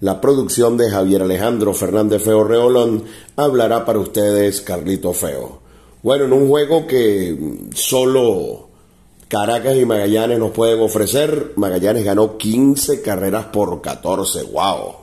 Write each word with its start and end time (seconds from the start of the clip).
la 0.00 0.20
producción 0.20 0.76
de 0.78 0.90
Javier 0.90 1.22
Alejandro 1.22 1.74
Fernández 1.74 2.22
Feo 2.22 2.42
Reolón 2.42 3.04
hablará 3.36 3.84
para 3.84 3.98
ustedes 3.98 4.62
Carlito 4.62 5.12
Feo. 5.12 5.60
Bueno, 6.02 6.24
en 6.24 6.32
un 6.32 6.48
juego 6.48 6.86
que 6.86 7.68
solo 7.74 8.68
Caracas 9.28 9.76
y 9.76 9.84
Magallanes 9.84 10.38
nos 10.38 10.52
pueden 10.52 10.80
ofrecer, 10.80 11.52
Magallanes 11.56 12.04
ganó 12.04 12.38
15 12.38 13.02
carreras 13.02 13.46
por 13.46 13.82
14. 13.82 14.44
¡Wow! 14.44 14.94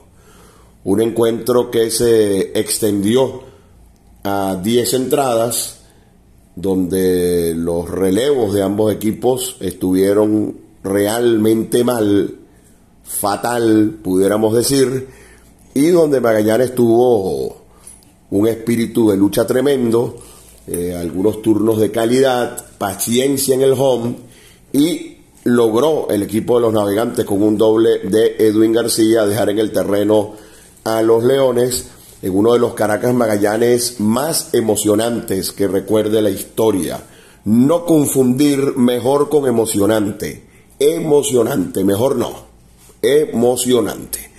Un 0.86 1.02
encuentro 1.02 1.70
que 1.70 1.92
se 1.92 2.60
extendió 2.60 3.44
a 4.24 4.60
10 4.62 4.94
entradas, 4.96 5.82
donde 6.56 7.54
los 7.56 7.88
relevos 7.88 8.54
de 8.56 8.64
ambos 8.64 8.92
equipos 8.92 9.58
estuvieron 9.60 10.58
realmente 10.84 11.84
mal 11.84 12.47
fatal, 13.08 13.98
pudiéramos 14.04 14.54
decir, 14.54 15.08
y 15.74 15.88
donde 15.88 16.22
Magallanes 16.22 16.76
tuvo 16.76 17.58
un 18.30 18.48
espíritu 18.48 19.10
de 19.10 19.18
lucha 19.18 19.48
tremendo, 19.48 20.18
eh, 20.68 20.96
algunos 21.00 21.42
turnos 21.42 21.80
de 21.80 21.92
calidad, 21.92 22.66
paciencia 22.78 23.56
en 23.56 23.62
el 23.62 23.74
home 23.78 24.16
y 24.74 25.18
logró 25.46 26.10
el 26.10 26.24
equipo 26.24 26.56
de 26.56 26.62
los 26.62 26.74
navegantes 26.74 27.26
con 27.26 27.42
un 27.42 27.58
doble 27.58 28.00
de 28.00 28.36
Edwin 28.38 28.74
García 28.74 29.26
dejar 29.26 29.50
en 29.50 29.60
el 29.60 29.72
terreno 29.72 30.34
a 30.84 31.02
los 31.02 31.24
Leones 31.24 31.88
en 32.22 32.36
uno 32.36 32.54
de 32.54 32.60
los 32.60 32.74
Caracas 32.74 33.14
Magallanes 33.14 34.00
más 34.00 34.54
emocionantes 34.54 35.52
que 35.52 35.68
recuerde 35.68 36.22
la 36.22 36.32
historia. 36.32 37.02
No 37.46 37.86
confundir 37.86 38.76
mejor 38.76 39.30
con 39.30 39.48
emocionante. 39.48 40.44
Emocionante, 40.80 41.84
mejor 41.84 42.18
no 42.18 42.47
emocionante. 43.02 44.32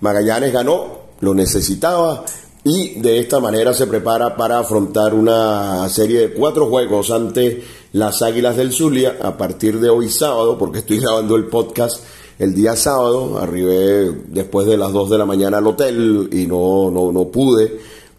Magallanes 0.00 0.52
ganó, 0.52 0.98
lo 1.20 1.34
necesitaba 1.34 2.24
y 2.64 3.00
de 3.00 3.20
esta 3.20 3.38
manera 3.38 3.72
se 3.72 3.86
prepara 3.86 4.36
para 4.36 4.58
afrontar 4.58 5.14
una 5.14 5.88
serie 5.88 6.20
de 6.20 6.32
cuatro 6.32 6.66
juegos 6.66 7.10
ante 7.10 7.62
las 7.92 8.22
Águilas 8.22 8.56
del 8.56 8.72
Zulia 8.72 9.18
a 9.22 9.36
partir 9.36 9.78
de 9.78 9.88
hoy 9.88 10.08
sábado, 10.08 10.58
porque 10.58 10.80
estoy 10.80 10.98
grabando 10.98 11.36
el 11.36 11.46
podcast 11.46 12.02
el 12.38 12.54
día 12.54 12.76
sábado, 12.76 13.38
arribé 13.38 14.10
después 14.28 14.66
de 14.66 14.76
las 14.76 14.92
2 14.92 15.10
de 15.10 15.18
la 15.18 15.24
mañana 15.24 15.58
al 15.58 15.66
hotel 15.66 16.28
y 16.32 16.46
no, 16.46 16.90
no, 16.90 17.12
no 17.12 17.28
pude 17.28 17.78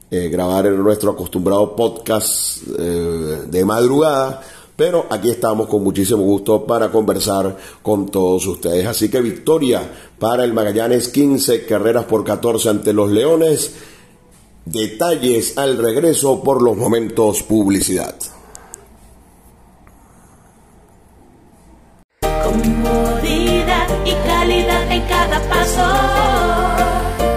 eh, 0.10 0.30
grabar 0.30 0.66
nuestro 0.72 1.12
acostumbrado 1.12 1.76
podcast 1.76 2.64
eh, 2.80 3.42
de 3.48 3.66
madrugada 3.66 4.42
pero 4.78 5.08
aquí 5.10 5.32
estamos 5.32 5.68
con 5.68 5.84
muchísimo 5.84 6.22
gusto 6.22 6.64
para 6.66 6.90
conversar 6.90 7.58
con 7.82 8.06
todos 8.06 8.46
ustedes. 8.46 8.86
Así 8.86 9.10
que 9.10 9.20
victoria 9.20 9.82
para 10.20 10.44
el 10.44 10.54
Magallanes 10.54 11.10
15 11.10 11.66
carreras 11.66 12.06
por 12.06 12.24
14 12.24 12.70
ante 12.70 12.94
los 12.94 13.10
Leones. 13.12 13.74
Detalles 14.66 15.58
al 15.58 15.80
regreso 15.80 16.44
por 16.44 16.62
los 16.62 16.78
momentos 16.78 17.42
publicidad. 17.42 18.16
Comodidad 22.22 23.88
y 24.06 24.12
calidad 24.28 24.92
en 24.92 25.02
cada 25.08 25.50
paso. 25.50 25.88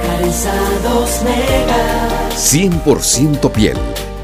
Calzados 0.03 1.23
Mega. 1.25 2.29
100% 2.37 3.51
piel 3.53 3.79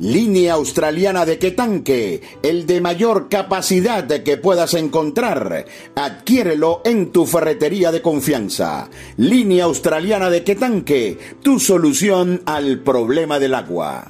Línea 0.00 0.54
australiana 0.54 1.26
de 1.26 1.38
Quetanque, 1.38 2.22
el 2.42 2.64
de 2.64 2.80
mayor 2.80 3.28
capacidad 3.28 4.06
que 4.06 4.38
puedas 4.38 4.72
encontrar. 4.72 5.66
Adquiérelo 5.94 6.80
en 6.86 7.12
tu 7.12 7.26
ferretería 7.26 7.92
de 7.92 8.00
confianza. 8.00 8.88
Línea 9.18 9.64
australiana 9.64 10.30
de 10.30 10.42
Quetanque, 10.42 11.18
tu 11.42 11.60
solución 11.60 12.40
al 12.46 12.78
problema 12.78 13.38
del 13.38 13.54
agua. 13.54 14.08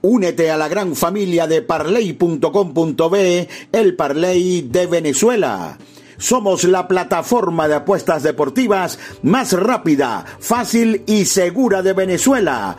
Únete 0.00 0.50
a 0.50 0.56
la 0.56 0.68
gran 0.68 0.96
familia 0.96 1.46
de 1.46 1.60
parley.com.be, 1.60 3.48
el 3.70 3.96
Parley 3.96 4.62
de 4.62 4.86
Venezuela. 4.86 5.76
Somos 6.16 6.64
la 6.64 6.88
plataforma 6.88 7.68
de 7.68 7.74
apuestas 7.74 8.22
deportivas 8.22 8.98
más 9.22 9.52
rápida, 9.52 10.24
fácil 10.40 11.02
y 11.06 11.26
segura 11.26 11.82
de 11.82 11.92
Venezuela 11.92 12.78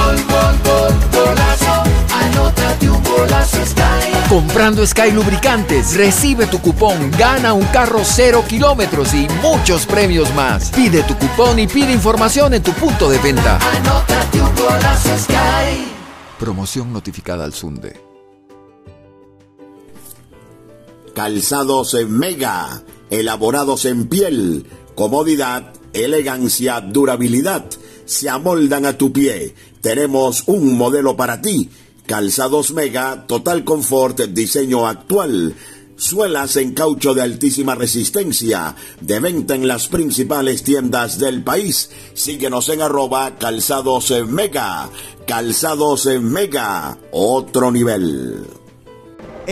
Comprando 4.31 4.87
Sky 4.87 5.11
Lubricantes, 5.11 5.97
recibe 5.97 6.47
tu 6.47 6.59
cupón, 6.61 7.11
gana 7.17 7.51
un 7.51 7.65
carro 7.65 7.99
cero 8.05 8.45
kilómetros 8.47 9.13
y 9.13 9.27
muchos 9.41 9.85
premios 9.85 10.33
más. 10.33 10.71
Pide 10.71 11.03
tu 11.03 11.17
cupón 11.17 11.59
y 11.59 11.67
pide 11.67 11.91
información 11.91 12.53
en 12.53 12.63
tu 12.63 12.71
punto 12.71 13.09
de 13.09 13.17
venta. 13.19 13.59
Promoción 16.39 16.93
notificada 16.93 17.43
al 17.43 17.53
Sunde. 17.53 17.99
Calzados 21.13 21.93
en 21.95 22.17
Mega, 22.17 22.83
elaborados 23.09 23.83
en 23.83 24.07
piel, 24.07 24.65
comodidad, 24.95 25.73
elegancia, 25.91 26.79
durabilidad, 26.79 27.65
se 28.05 28.29
amoldan 28.29 28.85
a 28.85 28.97
tu 28.97 29.11
pie. 29.11 29.53
Tenemos 29.81 30.43
un 30.47 30.77
modelo 30.77 31.15
para 31.15 31.41
ti 31.41 31.69
Calzados 32.11 32.73
Mega, 32.73 33.25
total 33.25 33.63
confort, 33.63 34.19
diseño 34.19 34.85
actual. 34.85 35.55
Suelas 35.95 36.57
en 36.57 36.73
caucho 36.73 37.13
de 37.13 37.21
altísima 37.21 37.73
resistencia, 37.73 38.75
de 38.99 39.19
venta 39.19 39.55
en 39.55 39.65
las 39.65 39.87
principales 39.87 40.63
tiendas 40.63 41.19
del 41.19 41.43
país. 41.43 41.89
Síguenos 42.13 42.67
en 42.69 42.81
arroba 42.81 43.37
calzados 43.37 44.11
mega. 44.27 44.89
Calzados 45.25 46.07
mega, 46.19 46.97
otro 47.11 47.71
nivel. 47.71 48.60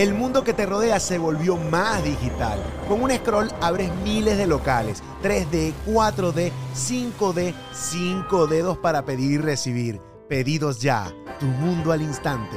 El 0.00 0.14
mundo 0.14 0.44
que 0.44 0.54
te 0.54 0.64
rodea 0.64 0.98
se 0.98 1.18
volvió 1.18 1.58
más 1.58 2.02
digital. 2.02 2.58
Con 2.88 3.02
un 3.02 3.10
scroll 3.10 3.52
abres 3.60 3.94
miles 4.02 4.38
de 4.38 4.46
locales, 4.46 5.02
3D, 5.22 5.74
4D, 5.86 6.52
5D, 6.74 7.52
5 7.74 8.46
dedos 8.46 8.78
para 8.78 9.04
pedir 9.04 9.32
y 9.32 9.36
recibir. 9.36 10.00
Pedidos 10.26 10.80
ya 10.80 11.12
tu 11.38 11.44
mundo 11.44 11.92
al 11.92 12.00
instante. 12.00 12.56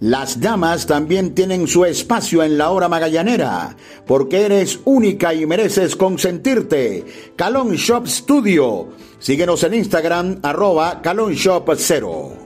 Las 0.00 0.40
damas 0.40 0.86
también 0.86 1.34
tienen 1.34 1.66
su 1.66 1.86
espacio 1.86 2.42
en 2.42 2.58
la 2.58 2.70
hora 2.70 2.88
magallanera, 2.88 3.76
porque 4.06 4.42
eres 4.42 4.80
única 4.84 5.32
y 5.32 5.46
mereces 5.46 5.96
consentirte. 5.96 7.04
Calon 7.34 7.74
Shop 7.76 8.06
Studio. 8.06 8.88
Síguenos 9.18 9.62
en 9.62 9.74
Instagram, 9.74 10.40
arroba 10.42 11.00
calonshop0. 11.02 12.45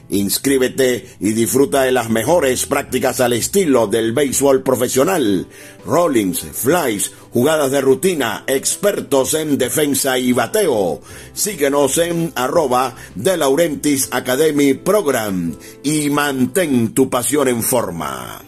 Inscríbete 0.11 1.07
y 1.21 1.31
disfruta 1.31 1.83
de 1.83 1.93
las 1.93 2.09
mejores 2.09 2.65
prácticas 2.65 3.21
al 3.21 3.31
estilo 3.31 3.87
del 3.87 4.11
béisbol 4.11 4.61
profesional. 4.61 5.47
Rollings, 5.85 6.41
flies, 6.51 7.13
jugadas 7.31 7.71
de 7.71 7.79
rutina, 7.79 8.43
expertos 8.45 9.33
en 9.35 9.57
defensa 9.57 10.19
y 10.19 10.33
bateo. 10.33 10.99
Síguenos 11.33 11.97
en 11.97 12.33
arroba 12.35 12.93
de 13.15 13.37
Laurentis 13.37 14.09
Academy 14.11 14.73
Program 14.73 15.55
y 15.81 16.09
mantén 16.09 16.93
tu 16.93 17.09
pasión 17.09 17.47
en 17.47 17.63
forma. 17.63 18.41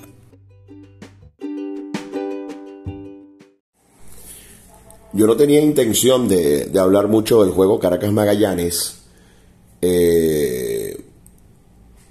Yo 5.14 5.28
no 5.28 5.38
tenía 5.38 5.62
intención 5.62 6.28
de, 6.28 6.70
hablar 6.78 7.08
mucho 7.08 7.42
del 7.44 7.54
juego 7.54 7.80
Caracas 7.80 8.12
Magallanes. 8.12 8.98
Eh, 9.80 10.73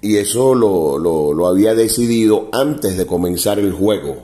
y 0.03 0.17
eso 0.17 0.53
lo, 0.53 1.47
había 1.47 1.73
decidido 1.73 2.49
antes 2.51 2.97
de 2.97 3.07
comenzar 3.07 3.57
el 3.57 3.71
juego. 3.71 4.17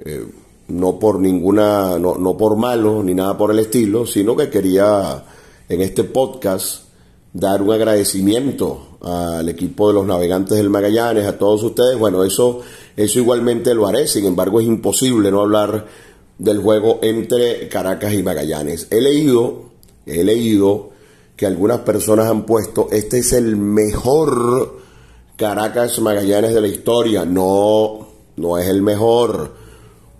Eh, 0.00 0.26
no 0.66 0.98
por 0.98 1.20
ninguna, 1.20 2.00
no, 2.00 2.16
no 2.16 2.36
por 2.36 2.56
malo 2.56 3.04
ni 3.04 3.14
nada 3.14 3.38
por 3.38 3.52
el 3.52 3.60
estilo, 3.60 4.06
sino 4.06 4.36
que 4.36 4.50
quería 4.50 5.24
en 5.68 5.80
este 5.82 6.02
podcast 6.02 6.88
dar 7.32 7.62
un 7.62 7.72
agradecimiento 7.72 8.98
al 9.00 9.48
equipo 9.48 9.86
de 9.86 9.94
los 9.94 10.04
navegantes 10.06 10.58
del 10.58 10.68
Magallanes, 10.68 11.26
a 11.26 11.38
todos 11.38 11.62
ustedes. 11.62 11.96
Bueno, 11.96 12.24
eso, 12.24 12.62
eso 12.96 13.20
igualmente 13.20 13.74
lo 13.74 13.86
haré, 13.86 14.08
sin 14.08 14.24
embargo 14.24 14.60
es 14.60 14.66
imposible 14.66 15.30
no 15.30 15.42
hablar 15.42 15.86
del 16.38 16.58
juego 16.58 16.98
entre 17.02 17.68
Caracas 17.68 18.14
y 18.14 18.24
Magallanes. 18.24 18.88
He 18.90 19.00
leído, 19.00 19.70
he 20.06 20.24
leído 20.24 20.90
que 21.36 21.46
algunas 21.46 21.78
personas 21.82 22.28
han 22.28 22.44
puesto, 22.44 22.88
este 22.90 23.20
es 23.20 23.32
el 23.32 23.56
mejor 23.56 24.87
Caracas 25.38 26.00
Magallanes 26.00 26.52
de 26.52 26.60
la 26.60 26.66
historia. 26.66 27.24
No, 27.24 28.08
no 28.36 28.58
es 28.58 28.66
el 28.66 28.82
mejor. 28.82 29.54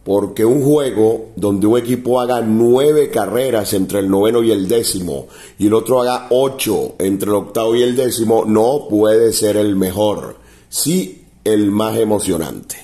Porque 0.05 0.45
un 0.45 0.63
juego 0.63 1.31
donde 1.35 1.67
un 1.67 1.77
equipo 1.77 2.21
haga 2.21 2.41
nueve 2.41 3.11
carreras 3.11 3.75
entre 3.75 3.99
el 3.99 4.09
noveno 4.09 4.45
y 4.45 4.53
el 4.53 4.69
décimo 4.69 5.27
y 5.59 5.67
el 5.67 5.75
otro 5.75 6.01
haga 6.01 6.29
ocho 6.31 6.95
entre 7.01 7.29
el 7.29 7.35
octavo 7.35 7.75
y 7.75 7.83
el 7.83 7.97
décimo 7.97 8.45
no 8.47 8.87
puede 8.89 9.33
ser 9.33 9.57
el 9.57 9.75
mejor. 9.75 10.37
Sí, 10.69 11.27
el 11.45 11.73
más 11.73 11.99
emocionante. 11.99 12.77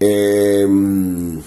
Em, 0.00 1.40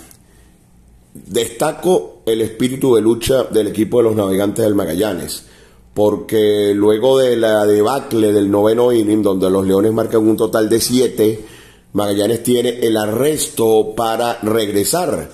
destaco 1.14 2.22
el 2.26 2.42
espíritu 2.42 2.96
de 2.96 3.02
lucha 3.02 3.44
del 3.44 3.68
equipo 3.68 3.98
de 3.98 4.04
los 4.06 4.16
navegantes 4.16 4.64
del 4.64 4.74
Magallanes, 4.74 5.46
porque 5.94 6.74
luego 6.74 7.20
de 7.20 7.36
la 7.36 7.66
debacle 7.66 8.32
del 8.32 8.50
noveno 8.50 8.92
inning, 8.92 9.22
donde 9.22 9.50
los 9.50 9.66
Leones 9.66 9.92
marcan 9.92 10.28
un 10.28 10.38
total 10.38 10.70
de 10.70 10.80
siete, 10.80 11.46
Magallanes 11.94 12.44
tiene 12.44 12.80
el 12.82 12.96
arresto 12.96 13.94
para 13.96 14.40
regresar. 14.42 15.30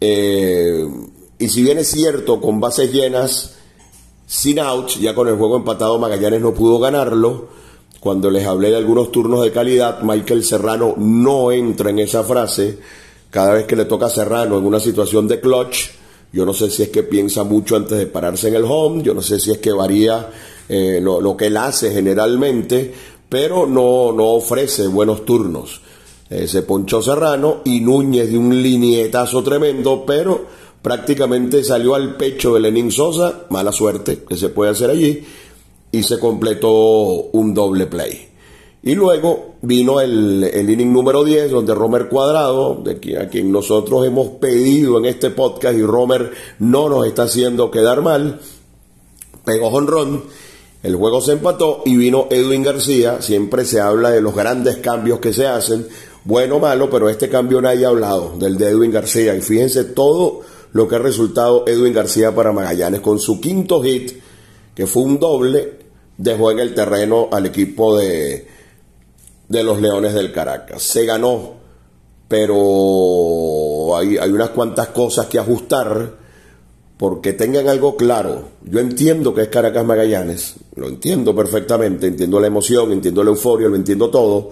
Eh, 0.00 0.86
y 1.38 1.48
si 1.48 1.62
bien 1.62 1.78
es 1.78 1.88
cierto, 1.88 2.40
con 2.40 2.60
bases 2.60 2.92
llenas, 2.92 3.56
sin 4.26 4.58
outs, 4.60 4.98
ya 4.98 5.14
con 5.14 5.28
el 5.28 5.36
juego 5.36 5.56
empatado, 5.56 5.98
Magallanes 5.98 6.40
no 6.40 6.54
pudo 6.54 6.78
ganarlo. 6.78 7.48
Cuando 8.00 8.30
les 8.30 8.46
hablé 8.46 8.70
de 8.70 8.76
algunos 8.76 9.12
turnos 9.12 9.42
de 9.42 9.52
calidad, 9.52 10.00
Michael 10.00 10.42
Serrano 10.42 10.94
no 10.96 11.52
entra 11.52 11.90
en 11.90 11.98
esa 11.98 12.24
frase. 12.24 12.78
Cada 13.28 13.52
vez 13.52 13.66
que 13.66 13.76
le 13.76 13.84
toca 13.84 14.06
a 14.06 14.10
Serrano 14.10 14.56
en 14.56 14.64
una 14.64 14.80
situación 14.80 15.28
de 15.28 15.38
clutch, 15.38 15.90
yo 16.32 16.46
no 16.46 16.52
sé 16.52 16.70
si 16.70 16.82
es 16.82 16.88
que 16.90 17.02
piensa 17.02 17.44
mucho 17.44 17.76
antes 17.76 17.98
de 17.98 18.06
pararse 18.06 18.48
en 18.48 18.54
el 18.54 18.64
home, 18.64 19.02
yo 19.02 19.14
no 19.14 19.22
sé 19.22 19.40
si 19.40 19.50
es 19.50 19.58
que 19.58 19.72
varía 19.72 20.30
eh, 20.68 21.00
lo, 21.02 21.20
lo, 21.20 21.36
que 21.36 21.46
él 21.46 21.56
hace 21.56 21.92
generalmente, 21.92 22.92
pero 23.28 23.66
no, 23.66 24.12
no 24.12 24.26
ofrece 24.30 24.86
buenos 24.86 25.24
turnos. 25.24 25.80
Eh, 26.30 26.46
se 26.46 26.62
ponchó 26.62 27.02
Serrano 27.02 27.62
y 27.64 27.80
Núñez 27.80 28.30
de 28.30 28.38
un 28.38 28.62
linietazo 28.62 29.42
tremendo, 29.42 30.04
pero 30.06 30.46
prácticamente 30.80 31.64
salió 31.64 31.96
al 31.96 32.16
pecho 32.16 32.54
de 32.54 32.60
Lenín 32.60 32.92
Sosa, 32.92 33.46
mala 33.50 33.72
suerte 33.72 34.22
que 34.28 34.36
se 34.36 34.48
puede 34.48 34.70
hacer 34.70 34.90
allí, 34.90 35.24
y 35.90 36.02
se 36.04 36.20
completó 36.20 36.70
un 37.32 37.52
doble 37.52 37.86
play. 37.86 38.29
Y 38.82 38.94
luego 38.94 39.56
vino 39.62 40.00
el, 40.00 40.50
inning 40.54 40.92
número 40.92 41.22
10, 41.22 41.50
donde 41.50 41.74
Romer 41.74 42.08
Cuadrado, 42.08 42.80
de 42.82 42.98
quien, 42.98 43.20
a 43.20 43.28
quien 43.28 43.52
nosotros 43.52 44.06
hemos 44.06 44.28
pedido 44.38 44.98
en 44.98 45.04
este 45.04 45.30
podcast, 45.30 45.76
y 45.76 45.82
Romer 45.82 46.32
no 46.58 46.88
nos 46.88 47.06
está 47.06 47.24
haciendo 47.24 47.70
quedar 47.70 48.00
mal, 48.00 48.40
pegó 49.44 49.68
honrón 49.68 50.22
el 50.82 50.96
juego 50.96 51.20
se 51.20 51.32
empató 51.32 51.82
y 51.84 51.96
vino 51.96 52.26
Edwin 52.30 52.62
García. 52.62 53.20
Siempre 53.20 53.64
se 53.66 53.80
habla 53.80 54.10
de 54.10 54.22
los 54.22 54.34
grandes 54.34 54.78
cambios 54.78 55.20
que 55.20 55.32
se 55.32 55.46
hacen, 55.46 55.86
bueno 56.24 56.56
o 56.56 56.58
malo, 56.58 56.88
pero 56.88 57.10
este 57.10 57.28
cambio 57.28 57.60
nadie 57.60 57.84
ha 57.84 57.90
hablado 57.90 58.34
del 58.38 58.56
de 58.56 58.70
Edwin 58.70 58.90
García. 58.90 59.34
Y 59.34 59.42
fíjense 59.42 59.84
todo 59.84 60.40
lo 60.72 60.88
que 60.88 60.96
ha 60.96 60.98
resultado 60.98 61.64
Edwin 61.66 61.92
García 61.92 62.34
para 62.34 62.52
Magallanes 62.52 63.00
con 63.00 63.18
su 63.18 63.40
quinto 63.40 63.82
hit, 63.82 64.22
que 64.74 64.86
fue 64.86 65.02
un 65.02 65.18
doble, 65.18 65.80
dejó 66.16 66.50
en 66.50 66.60
el 66.60 66.74
terreno 66.74 67.28
al 67.30 67.44
equipo 67.44 67.98
de, 67.98 68.46
de 69.50 69.64
los 69.64 69.80
Leones 69.80 70.14
del 70.14 70.32
Caracas. 70.32 70.82
Se 70.82 71.04
ganó, 71.04 71.54
pero 72.28 73.96
hay, 73.96 74.16
hay 74.16 74.30
unas 74.30 74.50
cuantas 74.50 74.88
cosas 74.88 75.26
que 75.26 75.38
ajustar 75.38 76.14
porque 76.96 77.32
tengan 77.32 77.68
algo 77.68 77.96
claro. 77.96 78.44
Yo 78.62 78.78
entiendo 78.78 79.34
que 79.34 79.42
es 79.42 79.48
Caracas 79.48 79.84
Magallanes, 79.84 80.54
lo 80.76 80.86
entiendo 80.88 81.34
perfectamente, 81.34 82.06
entiendo 82.06 82.38
la 82.38 82.46
emoción, 82.46 82.92
entiendo 82.92 83.24
la 83.24 83.30
euforia, 83.30 83.68
lo 83.68 83.76
entiendo 83.76 84.08
todo, 84.08 84.50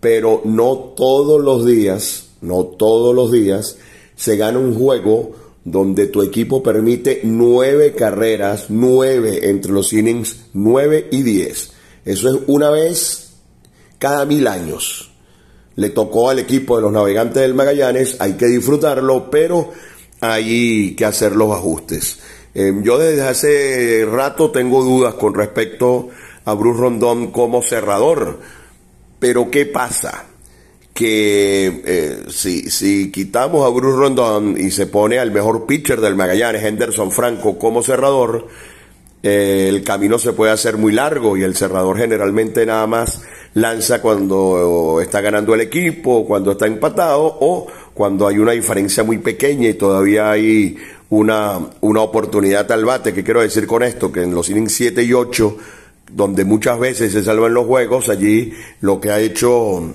pero 0.00 0.42
no 0.44 0.92
todos 0.94 1.40
los 1.40 1.64
días, 1.64 2.26
no 2.42 2.64
todos 2.64 3.14
los 3.14 3.32
días 3.32 3.78
se 4.16 4.36
gana 4.36 4.58
un 4.58 4.74
juego 4.74 5.32
donde 5.64 6.08
tu 6.08 6.22
equipo 6.22 6.62
permite 6.62 7.22
nueve 7.24 7.94
carreras, 7.94 8.66
nueve 8.68 9.48
entre 9.48 9.72
los 9.72 9.94
innings, 9.94 10.40
nueve 10.52 11.08
y 11.10 11.22
diez. 11.22 11.70
Eso 12.04 12.28
es 12.28 12.42
una 12.48 12.68
vez 12.70 13.25
cada 13.98 14.24
mil 14.24 14.46
años. 14.46 15.10
Le 15.76 15.90
tocó 15.90 16.30
al 16.30 16.38
equipo 16.38 16.76
de 16.76 16.82
los 16.82 16.92
navegantes 16.92 17.42
del 17.42 17.54
Magallanes, 17.54 18.16
hay 18.20 18.34
que 18.34 18.46
disfrutarlo, 18.46 19.30
pero 19.30 19.72
hay 20.20 20.94
que 20.96 21.04
hacer 21.04 21.36
los 21.36 21.52
ajustes. 21.52 22.18
Eh, 22.54 22.72
yo 22.82 22.96
desde 22.96 23.22
hace 23.22 24.06
rato 24.10 24.50
tengo 24.50 24.82
dudas 24.82 25.14
con 25.14 25.34
respecto 25.34 26.08
a 26.46 26.54
Bruce 26.54 26.80
Rondón 26.80 27.30
como 27.30 27.60
cerrador, 27.60 28.40
pero 29.18 29.50
¿qué 29.50 29.66
pasa? 29.66 30.24
Que 30.94 31.82
eh, 31.84 32.24
si, 32.30 32.70
si 32.70 33.12
quitamos 33.12 33.66
a 33.66 33.68
Bruce 33.68 33.98
Rondón 33.98 34.56
y 34.58 34.70
se 34.70 34.86
pone 34.86 35.18
al 35.18 35.32
mejor 35.32 35.66
pitcher 35.66 36.00
del 36.00 36.16
Magallanes, 36.16 36.64
Henderson 36.64 37.12
Franco, 37.12 37.58
como 37.58 37.82
cerrador, 37.82 38.46
el 39.22 39.82
camino 39.82 40.18
se 40.18 40.32
puede 40.32 40.52
hacer 40.52 40.76
muy 40.76 40.92
largo 40.92 41.36
y 41.36 41.42
el 41.42 41.56
cerrador 41.56 41.98
generalmente 41.98 42.64
nada 42.64 42.86
más 42.86 43.22
lanza 43.54 44.00
cuando 44.02 45.00
está 45.02 45.20
ganando 45.20 45.54
el 45.54 45.62
equipo, 45.62 46.26
cuando 46.26 46.52
está 46.52 46.66
empatado 46.66 47.38
o 47.40 47.66
cuando 47.94 48.28
hay 48.28 48.38
una 48.38 48.52
diferencia 48.52 49.02
muy 49.02 49.18
pequeña 49.18 49.68
y 49.68 49.74
todavía 49.74 50.30
hay 50.30 50.76
una, 51.08 51.58
una 51.80 52.02
oportunidad 52.02 52.70
al 52.70 52.84
bate. 52.84 53.14
¿Qué 53.14 53.24
quiero 53.24 53.40
decir 53.40 53.66
con 53.66 53.82
esto? 53.82 54.12
Que 54.12 54.22
en 54.22 54.34
los 54.34 54.50
innings 54.50 54.74
7 54.74 55.02
y 55.02 55.12
8, 55.12 55.56
donde 56.12 56.44
muchas 56.44 56.78
veces 56.78 57.12
se 57.12 57.24
salvan 57.24 57.54
los 57.54 57.66
juegos, 57.66 58.10
allí 58.10 58.52
lo 58.80 59.00
que 59.00 59.10
ha 59.10 59.20
hecho 59.20 59.94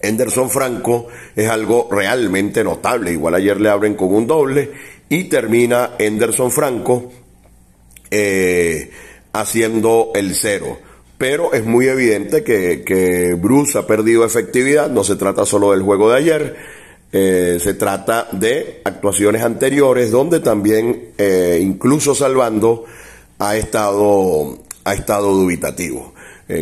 Henderson 0.00 0.48
Franco 0.48 1.08
es 1.34 1.48
algo 1.48 1.88
realmente 1.90 2.62
notable. 2.62 3.12
Igual 3.12 3.34
ayer 3.34 3.60
le 3.60 3.68
abren 3.68 3.94
con 3.94 4.14
un 4.14 4.26
doble 4.26 4.70
y 5.08 5.24
termina 5.24 5.90
Henderson 5.98 6.50
Franco 6.50 7.10
eh, 8.10 8.90
haciendo 9.32 10.12
el 10.14 10.34
cero. 10.34 10.78
Pero 11.16 11.52
es 11.52 11.64
muy 11.64 11.88
evidente 11.88 12.44
que, 12.44 12.84
que, 12.84 13.34
Bruce 13.34 13.76
ha 13.78 13.86
perdido 13.86 14.24
efectividad, 14.24 14.88
no 14.88 15.02
se 15.04 15.16
trata 15.16 15.44
solo 15.44 15.72
del 15.72 15.82
juego 15.82 16.10
de 16.10 16.16
ayer, 16.16 16.56
eh, 17.12 17.58
se 17.60 17.74
trata 17.74 18.28
de 18.32 18.82
actuaciones 18.84 19.42
anteriores 19.42 20.10
donde 20.10 20.40
también, 20.40 21.10
eh, 21.18 21.58
incluso 21.60 22.14
salvando, 22.14 22.84
ha 23.38 23.56
estado, 23.56 24.58
ha 24.84 24.94
estado 24.94 25.32
dubitativo. 25.32 26.14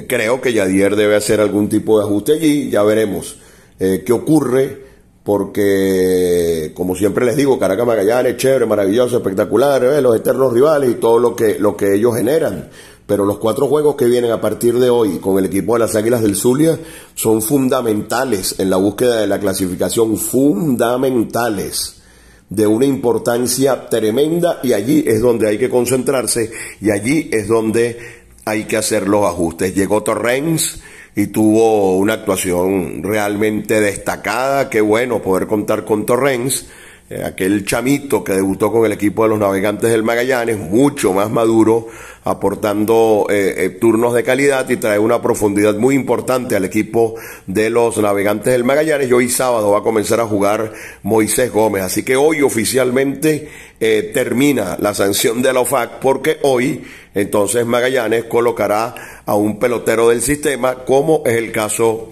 Creo 0.08 0.40
que 0.40 0.52
Yadier 0.52 0.96
debe 0.96 1.14
hacer 1.14 1.40
algún 1.40 1.68
tipo 1.68 2.00
de 2.00 2.06
ajuste 2.06 2.32
allí, 2.32 2.70
ya 2.70 2.82
veremos 2.82 3.38
qué 3.78 4.12
ocurre, 4.12 4.85
porque 5.26 6.72
como 6.72 6.94
siempre 6.94 7.26
les 7.26 7.36
digo, 7.36 7.58
Caracas 7.58 7.84
Magallanes, 7.84 8.36
chévere, 8.36 8.64
maravilloso, 8.64 9.16
espectacular, 9.16 9.82
eh, 9.82 10.00
los 10.00 10.14
eternos 10.14 10.52
rivales 10.52 10.88
y 10.88 10.94
todo 10.94 11.18
lo 11.18 11.34
que, 11.34 11.58
lo 11.58 11.76
que 11.76 11.94
ellos 11.94 12.14
generan 12.16 12.70
pero 13.06 13.24
los 13.24 13.38
cuatro 13.38 13.68
juegos 13.68 13.94
que 13.94 14.06
vienen 14.06 14.32
a 14.32 14.40
partir 14.40 14.78
de 14.78 14.90
hoy 14.90 15.18
con 15.18 15.38
el 15.38 15.44
equipo 15.44 15.74
de 15.74 15.80
las 15.80 15.94
Águilas 15.94 16.22
del 16.22 16.34
Zulia 16.34 16.78
son 17.14 17.40
fundamentales 17.40 18.56
en 18.58 18.68
la 18.68 18.78
búsqueda 18.78 19.20
de 19.20 19.28
la 19.28 19.38
clasificación, 19.38 20.16
fundamentales, 20.16 22.02
de 22.48 22.66
una 22.66 22.84
importancia 22.84 23.88
tremenda 23.88 24.60
y 24.62 24.72
allí 24.72 25.04
es 25.06 25.20
donde 25.20 25.48
hay 25.48 25.58
que 25.58 25.70
concentrarse 25.70 26.50
y 26.80 26.90
allí 26.90 27.28
es 27.32 27.48
donde 27.48 28.26
hay 28.44 28.64
que 28.64 28.76
hacer 28.76 29.08
los 29.08 29.24
ajustes. 29.24 29.74
Llegó 29.74 30.02
Torrens 30.02 30.80
y 31.16 31.28
tuvo 31.28 31.96
una 31.96 32.12
actuación 32.12 33.02
realmente 33.02 33.80
destacada, 33.80 34.70
qué 34.70 34.80
bueno 34.80 35.20
poder 35.20 35.48
contar 35.48 35.84
con 35.84 36.06
Torrens 36.06 36.66
eh, 37.08 37.22
aquel 37.24 37.64
chamito 37.64 38.24
que 38.24 38.32
debutó 38.32 38.72
con 38.72 38.84
el 38.84 38.90
equipo 38.90 39.22
de 39.22 39.28
los 39.28 39.38
navegantes 39.38 39.92
del 39.92 40.02
Magallanes, 40.02 40.58
mucho 40.58 41.12
más 41.12 41.30
maduro, 41.30 41.86
aportando 42.24 43.28
eh, 43.30 43.54
eh, 43.58 43.68
turnos 43.70 44.12
de 44.12 44.24
calidad 44.24 44.68
y 44.68 44.76
trae 44.76 44.98
una 44.98 45.22
profundidad 45.22 45.76
muy 45.76 45.94
importante 45.94 46.56
al 46.56 46.64
equipo 46.64 47.14
de 47.46 47.70
los 47.70 47.96
navegantes 47.98 48.52
del 48.52 48.64
Magallanes. 48.64 49.08
Y 49.08 49.12
hoy 49.12 49.28
sábado 49.28 49.70
va 49.70 49.78
a 49.78 49.82
comenzar 49.82 50.18
a 50.18 50.26
jugar 50.26 50.72
Moisés 51.04 51.52
Gómez. 51.52 51.84
Así 51.84 52.02
que 52.02 52.16
hoy 52.16 52.42
oficialmente 52.42 53.50
termina 53.78 54.76
la 54.80 54.92
sanción 54.92 55.42
de 55.42 55.52
la 55.52 55.60
OFAC 55.60 56.00
porque 56.00 56.38
hoy 56.42 56.82
entonces 57.16 57.64
Magallanes 57.64 58.24
colocará 58.24 59.22
a 59.24 59.34
un 59.34 59.58
pelotero 59.58 60.10
del 60.10 60.20
sistema 60.20 60.84
como 60.84 61.22
es 61.24 61.36
el 61.36 61.50
caso 61.50 62.10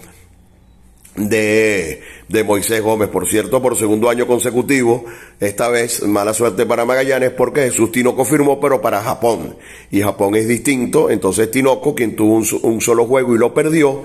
de, 1.15 2.01
de, 2.27 2.43
Moisés 2.43 2.81
Gómez, 2.81 3.09
por 3.09 3.27
cierto, 3.27 3.61
por 3.61 3.77
segundo 3.77 4.09
año 4.09 4.25
consecutivo. 4.25 5.05
Esta 5.39 5.69
vez 5.69 6.01
mala 6.01 6.33
suerte 6.33 6.65
para 6.65 6.85
Magallanes 6.85 7.29
porque 7.29 7.61
Jesús 7.61 7.91
Tinoco 7.91 8.25
firmó, 8.25 8.59
pero 8.59 8.81
para 8.81 8.99
Japón. 9.03 9.55
Y 9.91 10.01
Japón 10.01 10.35
es 10.35 10.47
distinto, 10.47 11.11
entonces 11.11 11.51
Tinoco, 11.51 11.93
quien 11.93 12.15
tuvo 12.15 12.33
un, 12.33 12.47
un 12.63 12.81
solo 12.81 13.05
juego 13.05 13.35
y 13.35 13.37
lo 13.37 13.53
perdió, 13.53 14.01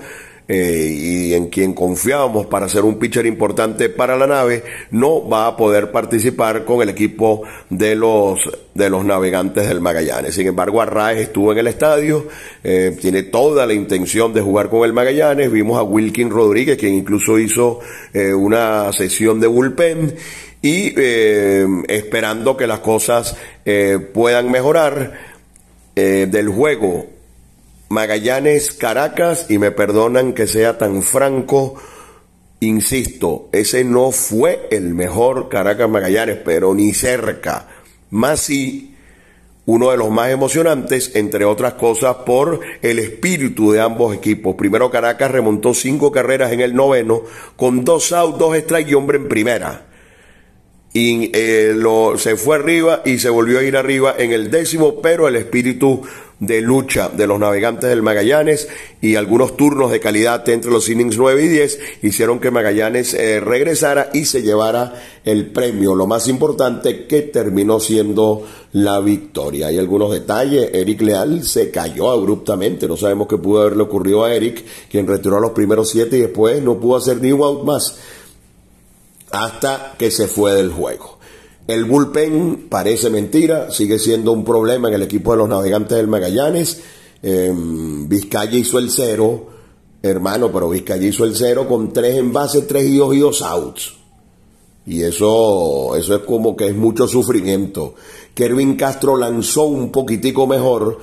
eh, 0.47 0.89
y 0.91 1.33
en 1.33 1.47
quien 1.47 1.73
confiábamos 1.73 2.45
para 2.47 2.67
ser 2.67 2.83
un 2.83 2.99
pitcher 2.99 3.25
importante 3.25 3.89
para 3.89 4.17
la 4.17 4.27
nave, 4.27 4.63
no 4.91 5.27
va 5.27 5.47
a 5.47 5.55
poder 5.55 5.91
participar 5.91 6.65
con 6.65 6.81
el 6.81 6.89
equipo 6.89 7.43
de 7.69 7.95
los, 7.95 8.39
de 8.73 8.89
los 8.89 9.05
navegantes 9.05 9.67
del 9.67 9.79
Magallanes. 9.79 10.35
Sin 10.35 10.47
embargo, 10.47 10.81
Arraez 10.81 11.19
estuvo 11.19 11.51
en 11.53 11.59
el 11.59 11.67
estadio, 11.67 12.27
eh, 12.63 12.97
tiene 12.99 13.23
toda 13.23 13.65
la 13.65 13.73
intención 13.73 14.33
de 14.33 14.41
jugar 14.41 14.69
con 14.69 14.83
el 14.83 14.91
Magallanes. 14.91 15.51
Vimos 15.51 15.77
a 15.77 15.83
Wilkin 15.83 16.29
Rodríguez, 16.29 16.77
quien 16.77 16.95
incluso 16.95 17.39
hizo 17.39 17.79
eh, 18.13 18.33
una 18.33 18.91
sesión 18.91 19.39
de 19.39 19.47
bullpen 19.47 20.15
y 20.61 20.93
esperando 21.87 22.55
que 22.55 22.67
las 22.67 22.79
cosas 22.79 23.35
puedan 24.13 24.51
mejorar 24.51 25.11
del 25.95 26.49
juego 26.49 27.07
Magallanes 27.91 28.71
Caracas, 28.71 29.47
y 29.49 29.57
me 29.57 29.71
perdonan 29.71 30.31
que 30.31 30.47
sea 30.47 30.77
tan 30.77 31.03
franco, 31.03 31.75
insisto, 32.61 33.49
ese 33.51 33.83
no 33.83 34.11
fue 34.11 34.67
el 34.71 34.93
mejor 34.93 35.49
Caracas 35.49 35.89
Magallanes, 35.89 36.37
pero 36.45 36.73
ni 36.73 36.93
cerca. 36.93 37.67
Más 38.09 38.39
sí, 38.39 38.95
uno 39.65 39.91
de 39.91 39.97
los 39.97 40.09
más 40.09 40.31
emocionantes, 40.31 41.15
entre 41.15 41.43
otras 41.43 41.73
cosas, 41.73 42.15
por 42.25 42.61
el 42.81 42.97
espíritu 42.97 43.73
de 43.73 43.81
ambos 43.81 44.15
equipos. 44.15 44.55
Primero 44.55 44.89
Caracas 44.89 45.29
remontó 45.29 45.73
cinco 45.73 46.13
carreras 46.13 46.53
en 46.53 46.61
el 46.61 46.73
noveno, 46.73 47.23
con 47.57 47.83
dos 47.83 48.13
outs, 48.13 48.39
dos 48.39 48.57
strikes 48.57 48.91
y 48.91 48.93
hombre 48.93 49.17
en 49.17 49.27
primera. 49.27 49.87
Y 50.93 51.29
eh, 51.33 51.73
lo, 51.75 52.17
se 52.17 52.37
fue 52.37 52.55
arriba 52.55 53.01
y 53.03 53.19
se 53.19 53.29
volvió 53.29 53.59
a 53.59 53.63
ir 53.63 53.75
arriba 53.75 54.15
en 54.17 54.31
el 54.31 54.49
décimo, 54.49 55.01
pero 55.01 55.27
el 55.27 55.35
espíritu 55.35 56.01
de 56.41 56.59
lucha 56.59 57.07
de 57.07 57.27
los 57.27 57.39
navegantes 57.39 57.87
del 57.87 58.01
Magallanes 58.01 58.67
y 58.99 59.15
algunos 59.15 59.55
turnos 59.55 59.91
de 59.91 59.99
calidad 59.99 60.47
entre 60.49 60.71
los 60.71 60.89
innings 60.89 61.15
9 61.15 61.45
y 61.45 61.47
10 61.47 61.79
hicieron 62.01 62.39
que 62.39 62.49
Magallanes 62.49 63.13
eh, 63.13 63.39
regresara 63.39 64.09
y 64.11 64.25
se 64.25 64.41
llevara 64.41 65.01
el 65.23 65.51
premio, 65.51 65.93
lo 65.93 66.07
más 66.07 66.27
importante 66.27 67.05
que 67.05 67.21
terminó 67.21 67.79
siendo 67.79 68.43
la 68.73 68.99
victoria. 69.01 69.67
Hay 69.67 69.77
algunos 69.77 70.11
detalles, 70.11 70.71
Eric 70.73 71.01
Leal 71.01 71.43
se 71.43 71.69
cayó 71.69 72.09
abruptamente, 72.09 72.87
no 72.87 72.97
sabemos 72.97 73.27
qué 73.27 73.37
pudo 73.37 73.61
haberle 73.61 73.83
ocurrido 73.83 74.23
a 74.23 74.33
Eric, 74.33 74.65
quien 74.89 75.05
retiró 75.05 75.37
a 75.37 75.41
los 75.41 75.51
primeros 75.51 75.91
siete 75.91 76.17
y 76.17 76.21
después 76.21 76.59
no 76.63 76.79
pudo 76.79 76.97
hacer 76.97 77.21
ni 77.21 77.31
un 77.31 77.43
out 77.43 77.63
más 77.63 77.99
hasta 79.29 79.93
que 79.97 80.09
se 80.09 80.27
fue 80.27 80.55
del 80.55 80.71
juego. 80.71 81.20
El 81.71 81.85
bullpen 81.85 82.67
parece 82.67 83.09
mentira, 83.09 83.71
sigue 83.71 83.97
siendo 83.97 84.33
un 84.33 84.43
problema 84.43 84.89
en 84.89 84.95
el 84.95 85.03
equipo 85.03 85.31
de 85.31 85.37
los 85.37 85.47
navegantes 85.47 85.95
del 85.95 86.09
Magallanes. 86.09 86.81
Em, 87.23 88.09
Vizcaya 88.09 88.57
hizo 88.57 88.77
el 88.77 88.91
cero, 88.91 89.47
hermano, 90.01 90.51
pero 90.51 90.69
Vizcaya 90.69 91.07
hizo 91.07 91.23
el 91.23 91.33
cero 91.33 91.69
con 91.69 91.93
tres 91.93 92.17
envases, 92.17 92.67
tres 92.67 92.89
y 92.89 92.97
dos 92.97 93.15
y 93.15 93.19
dos 93.19 93.41
outs. 93.41 93.93
Y 94.85 95.03
eso, 95.03 95.95
eso 95.95 96.13
es 96.13 96.21
como 96.23 96.57
que 96.57 96.67
es 96.67 96.75
mucho 96.75 97.07
sufrimiento. 97.07 97.95
Kervin 98.33 98.75
Castro 98.75 99.15
lanzó 99.15 99.63
un 99.63 99.93
poquitico 99.93 100.47
mejor, 100.47 100.97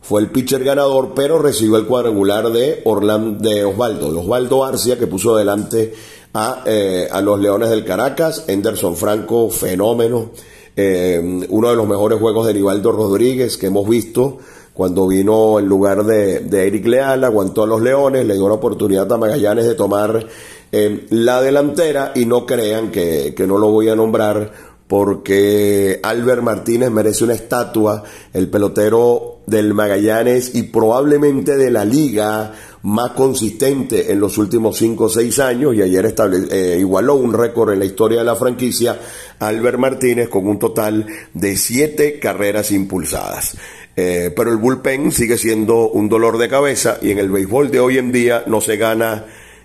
fue 0.00 0.22
el 0.22 0.30
pitcher 0.30 0.64
ganador, 0.64 1.12
pero 1.14 1.38
recibió 1.38 1.76
el 1.76 1.84
cuadrangular 1.84 2.50
de 2.50 2.80
Orlando, 2.86 3.46
de 3.46 3.62
Osvaldo, 3.66 4.10
de 4.10 4.20
Osvaldo 4.20 4.64
Arcia, 4.64 4.98
que 4.98 5.06
puso 5.06 5.36
adelante 6.34 6.62
eh, 6.66 7.08
a, 7.10 7.20
los 7.20 7.38
Leones 7.38 7.70
del 7.70 7.84
Caracas, 7.84 8.44
Henderson 8.48 8.96
Franco, 8.96 9.50
fenómeno, 9.50 10.30
eh, 10.76 11.46
uno 11.48 11.70
de 11.70 11.76
los 11.76 11.86
mejores 11.86 12.18
juegos 12.18 12.46
de 12.46 12.52
Rivaldo 12.52 12.90
Rodríguez 12.90 13.56
que 13.56 13.66
hemos 13.66 13.88
visto 13.88 14.38
cuando 14.72 15.06
vino 15.06 15.60
en 15.60 15.66
lugar 15.66 16.04
de, 16.04 16.66
Eric 16.66 16.86
Leal, 16.86 17.22
aguantó 17.22 17.62
a 17.62 17.66
los 17.68 17.80
Leones, 17.80 18.26
le 18.26 18.34
dio 18.34 18.48
la 18.48 18.54
oportunidad 18.54 19.10
a 19.12 19.16
Magallanes 19.16 19.66
de 19.66 19.76
tomar 19.76 20.26
eh, 20.72 21.06
la 21.10 21.40
delantera. 21.40 22.10
Y 22.16 22.26
no 22.26 22.44
crean 22.44 22.90
que, 22.90 23.34
que 23.36 23.46
no 23.46 23.56
lo 23.56 23.70
voy 23.70 23.88
a 23.88 23.94
nombrar 23.94 24.73
porque 24.94 25.98
Albert 26.04 26.40
Martínez 26.40 26.88
merece 26.88 27.24
una 27.24 27.34
estatua, 27.34 28.04
el 28.32 28.48
pelotero 28.48 29.40
del 29.44 29.74
Magallanes 29.74 30.54
y 30.54 30.62
probablemente 30.62 31.56
de 31.56 31.72
la 31.72 31.84
liga 31.84 32.52
más 32.82 33.10
consistente 33.10 34.12
en 34.12 34.20
los 34.20 34.38
últimos 34.38 34.76
5 34.76 35.02
o 35.02 35.08
6 35.08 35.38
años 35.40 35.74
y 35.74 35.82
ayer 35.82 36.14
eh, 36.48 36.76
igualó 36.78 37.16
un 37.16 37.32
récord 37.32 37.72
en 37.72 37.80
la 37.80 37.86
historia 37.86 38.20
de 38.20 38.24
la 38.24 38.36
franquicia 38.36 38.96
Albert 39.40 39.78
Martínez 39.78 40.28
con 40.28 40.46
un 40.46 40.60
total 40.60 41.04
de 41.32 41.56
7 41.56 42.20
carreras 42.20 42.70
impulsadas. 42.70 43.56
Eh, 43.96 44.32
pero 44.36 44.52
el 44.52 44.58
bullpen 44.58 45.10
sigue 45.10 45.38
siendo 45.38 45.88
un 45.88 46.08
dolor 46.08 46.38
de 46.38 46.48
cabeza 46.48 46.98
y 47.02 47.10
en 47.10 47.18
el 47.18 47.32
béisbol 47.32 47.72
de 47.72 47.80
hoy 47.80 47.98
en 47.98 48.12
día 48.12 48.44
no 48.46 48.60
se 48.60 48.76
gana 48.76 49.24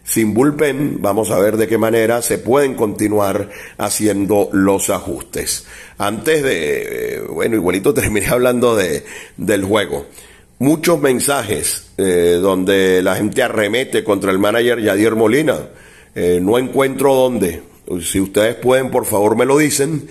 sin 0.09 0.33
bullpen. 0.33 1.01
Vamos 1.01 1.29
a 1.29 1.39
ver 1.39 1.57
de 1.57 1.67
qué 1.67 1.77
manera 1.77 2.21
se 2.21 2.39
pueden 2.39 2.73
continuar 2.73 3.49
haciendo 3.77 4.49
los 4.51 4.89
ajustes. 4.89 5.67
Antes 5.97 6.41
de, 6.41 7.15
eh, 7.15 7.21
bueno, 7.21 7.55
igualito 7.55 7.93
terminé 7.93 8.27
hablando 8.27 8.75
de, 8.75 9.03
del 9.37 9.63
juego 9.63 10.05
muchos 10.59 10.99
mensajes 10.99 11.91
eh, 11.97 12.37
donde 12.41 13.01
la 13.01 13.15
gente 13.15 13.41
arremete 13.41 14.03
contra 14.03 14.31
el 14.31 14.39
manager 14.39 14.79
Yadier 14.81 15.15
Molina. 15.15 15.57
Eh, 16.13 16.39
no 16.41 16.57
encuentro 16.57 17.15
dónde. 17.15 17.63
Si 18.01 18.19
ustedes 18.19 18.55
pueden, 18.55 18.91
por 18.91 19.05
favor, 19.05 19.35
me 19.35 19.45
lo 19.45 19.57
dicen. 19.57 20.07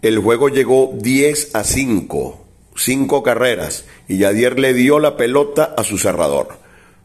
El 0.00 0.18
juego 0.18 0.48
llegó 0.48 0.92
10 0.98 1.54
a 1.54 1.62
5, 1.62 2.44
5 2.74 3.22
carreras, 3.22 3.84
y 4.08 4.18
Yadier 4.18 4.58
le 4.58 4.74
dio 4.74 4.98
la 4.98 5.16
pelota 5.16 5.74
a 5.76 5.84
su 5.84 5.96
cerrador, 5.96 6.58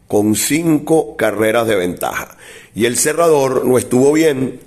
con 0.08 0.34
5 0.34 1.16
carreras 1.16 1.68
de 1.68 1.76
ventaja. 1.76 2.36
Y 2.74 2.86
el 2.86 2.96
cerrador 2.96 3.64
no 3.66 3.78
estuvo 3.78 4.12
bien. 4.12 4.60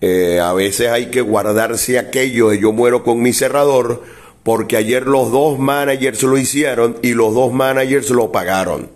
Eh, 0.00 0.40
a 0.40 0.52
veces 0.52 0.88
hay 0.88 1.06
que 1.06 1.20
guardarse 1.20 1.98
aquello 1.98 2.48
de 2.48 2.58
yo 2.58 2.72
muero 2.72 3.04
con 3.04 3.22
mi 3.22 3.32
cerrador 3.32 4.02
porque 4.42 4.76
ayer 4.76 5.06
los 5.06 5.32
dos 5.32 5.58
managers 5.58 6.22
lo 6.22 6.38
hicieron 6.38 6.98
y 7.02 7.14
los 7.14 7.34
dos 7.34 7.52
managers 7.52 8.10
lo 8.10 8.30
pagaron. 8.30 8.90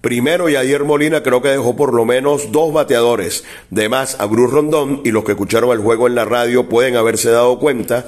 Primero, 0.00 0.48
y 0.48 0.56
ayer 0.56 0.84
Molina 0.84 1.22
creo 1.22 1.42
que 1.42 1.48
dejó 1.48 1.76
por 1.76 1.92
lo 1.92 2.04
menos 2.04 2.52
dos 2.52 2.72
bateadores 2.72 3.44
de 3.70 3.88
más 3.88 4.18
a 4.20 4.26
Bruce 4.26 4.54
Rondón 4.54 5.02
y 5.04 5.10
los 5.10 5.24
que 5.24 5.32
escucharon 5.32 5.70
el 5.70 5.78
juego 5.78 6.06
en 6.06 6.14
la 6.14 6.24
radio 6.24 6.68
pueden 6.68 6.96
haberse 6.96 7.30
dado 7.30 7.58
cuenta 7.58 8.06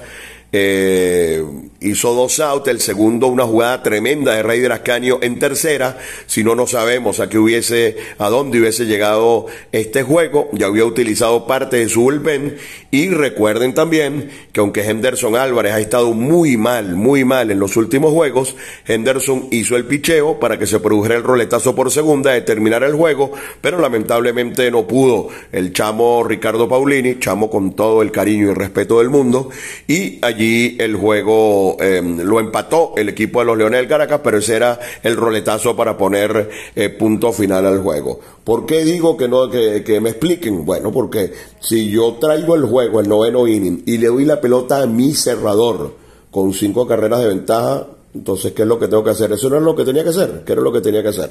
eh, 0.53 1.45
hizo 1.81 2.15
dos 2.15 2.41
outs, 2.41 2.69
el 2.69 2.81
segundo 2.81 3.29
una 3.29 3.45
jugada 3.45 3.83
tremenda 3.83 4.35
de 4.35 4.43
Rey 4.43 4.61
de 4.61 4.73
Ascanio 4.73 5.19
en 5.23 5.39
tercera, 5.39 5.99
si 6.27 6.45
no 6.45 6.55
no 6.55 6.67
sabemos 6.67 7.21
a 7.21 7.29
qué 7.29 7.39
hubiese, 7.39 7.97
a 8.19 8.29
dónde 8.29 8.61
hubiese 8.61 8.87
llegado 8.87 9.47
este 9.73 10.03
juego, 10.03 10.49
ya 10.53 10.67
había 10.67 10.85
utilizado 10.85 11.47
parte 11.47 11.77
de 11.77 11.89
su 11.89 12.03
bullpen. 12.03 12.57
Y 12.91 13.09
recuerden 13.09 13.75
también 13.75 14.31
que 14.53 14.61
aunque 14.61 14.83
Henderson 14.83 15.37
Álvarez 15.37 15.73
ha 15.73 15.81
estado 15.81 16.13
muy 16.13 16.57
mal, 16.57 16.97
muy 16.97 17.25
mal 17.25 17.51
en 17.51 17.61
los 17.61 17.77
últimos 17.77 18.13
juegos, 18.13 18.57
Henderson 18.87 19.47
hizo 19.53 19.77
el 19.77 19.85
picheo 19.85 20.41
para 20.41 20.59
que 20.59 20.67
se 20.67 20.81
produjera 20.81 21.17
el 21.17 21.23
roletazo 21.23 21.75
por 21.75 21.91
segunda 21.91 22.33
de 22.33 22.41
terminar 22.41 22.83
el 22.83 22.95
juego, 22.95 23.33
pero 23.61 23.79
lamentablemente 23.81 24.71
no 24.71 24.87
pudo. 24.87 25.29
El 25.53 25.73
chamo 25.73 26.25
Ricardo 26.25 26.69
Paulini, 26.69 27.19
chamo 27.21 27.49
con 27.49 27.75
todo 27.75 28.03
el 28.03 28.11
cariño 28.11 28.51
y 28.51 28.55
respeto 28.55 28.99
del 28.99 29.11
mundo, 29.11 29.51
y 29.87 30.19
allí 30.23 30.40
allí 30.41 30.77
el 30.79 30.97
juego 30.97 31.77
em, 31.81 32.19
lo 32.21 32.41
empató 32.41 32.95
el 32.97 33.11
equipo 33.11 33.41
de 33.41 33.47
los 33.47 33.59
Leones 33.59 33.81
del 33.81 33.89
Caracas, 33.89 34.21
pero 34.25 34.39
ese 34.39 34.57
era 34.57 34.81
el 35.03 35.17
roletazo 35.17 35.77
para 35.77 35.99
poner 35.99 36.49
eh, 36.75 36.89
punto 36.89 37.33
final 37.33 37.67
al 37.67 37.83
juego. 37.83 38.21
¿Por 38.43 38.65
qué 38.65 38.85
digo 38.85 39.17
que 39.17 39.29
no 39.29 39.51
que, 39.51 39.85
que, 39.85 40.01
me 40.01 40.11
expliquen? 40.11 40.65
Bueno, 40.65 40.91
porque 40.91 41.33
si 41.61 41.91
yo 41.91 42.15
traigo 42.15 42.55
el 42.55 42.65
juego, 42.65 43.01
el 43.01 43.09
noveno 43.09 43.47
inning, 43.47 43.83
y 43.87 43.99
le 43.99 44.07
doy 44.07 44.25
la 44.25 44.41
pelota 44.41 44.83
a 44.83 44.87
mi 44.87 45.15
cerrador 45.15 45.95
con 46.31 46.55
cinco 46.55 46.87
carreras 46.87 47.21
de 47.21 47.29
ventaja, 47.29 47.87
entonces, 48.15 48.53
¿qué 48.53 48.63
es 48.63 48.69
lo 48.69 48.79
que 48.79 48.89
tengo 48.89 49.05
que 49.05 49.11
hacer? 49.11 49.31
Eso 49.33 49.51
no 49.51 49.59
es 49.59 49.63
lo 49.63 49.77
que 49.77 49.85
tenía 49.85 50.03
que 50.03 50.11
hacer. 50.11 50.43
¿Qué 50.45 50.53
era 50.53 50.63
lo 50.63 50.73
que 50.73 50.81
tenía 50.81 51.03
que 51.03 51.11
hacer? 51.11 51.31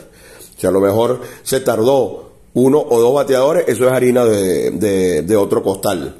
Si 0.57 0.65
a 0.65 0.71
lo 0.71 0.79
mejor 0.79 1.19
se 1.43 1.59
tardó 1.59 2.29
uno 2.53 2.85
o 2.89 2.99
dos 3.01 3.13
bateadores, 3.13 3.67
eso 3.67 3.85
es 3.85 3.91
harina 3.91 4.23
de, 4.23 4.71
de, 4.71 5.21
de 5.23 5.35
otro 5.35 5.61
costal. 5.61 6.15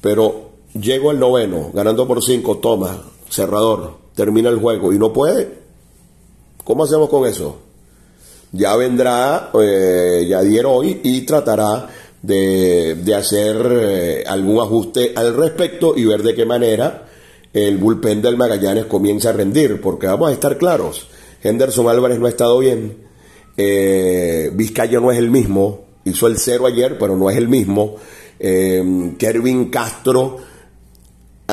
Pero 0.00 0.49
Llego 0.74 1.10
al 1.10 1.18
noveno, 1.18 1.70
ganando 1.72 2.06
por 2.06 2.22
cinco, 2.22 2.58
toma, 2.58 3.02
cerrador, 3.28 3.98
termina 4.14 4.50
el 4.50 4.58
juego 4.58 4.92
y 4.92 4.98
no 4.98 5.12
puede. 5.12 5.60
¿Cómo 6.62 6.84
hacemos 6.84 7.08
con 7.08 7.26
eso? 7.26 7.56
Ya 8.52 8.76
vendrá 8.76 9.50
eh, 9.60 10.26
Yadier 10.28 10.66
hoy 10.66 11.00
y 11.02 11.22
tratará 11.22 11.88
de, 12.22 12.96
de 12.96 13.14
hacer 13.14 13.66
eh, 13.70 14.24
algún 14.26 14.60
ajuste 14.60 15.12
al 15.16 15.36
respecto 15.36 15.94
y 15.96 16.04
ver 16.04 16.22
de 16.22 16.34
qué 16.34 16.44
manera 16.44 17.06
el 17.52 17.78
bullpen 17.78 18.22
del 18.22 18.36
Magallanes 18.36 18.86
comienza 18.86 19.30
a 19.30 19.32
rendir, 19.32 19.80
porque 19.80 20.06
vamos 20.06 20.30
a 20.30 20.32
estar 20.32 20.56
claros, 20.56 21.08
Henderson 21.42 21.88
Álvarez 21.88 22.18
no 22.18 22.26
ha 22.26 22.30
estado 22.30 22.58
bien, 22.58 22.98
eh, 23.56 24.50
Vizcaya 24.54 25.00
no 25.00 25.10
es 25.10 25.18
el 25.18 25.30
mismo, 25.30 25.84
hizo 26.04 26.26
el 26.28 26.38
cero 26.38 26.66
ayer, 26.66 26.96
pero 26.98 27.16
no 27.16 27.28
es 27.28 27.36
el 27.36 27.48
mismo, 27.48 27.96
eh, 28.38 29.14
Kervin 29.18 29.70
Castro 29.70 30.36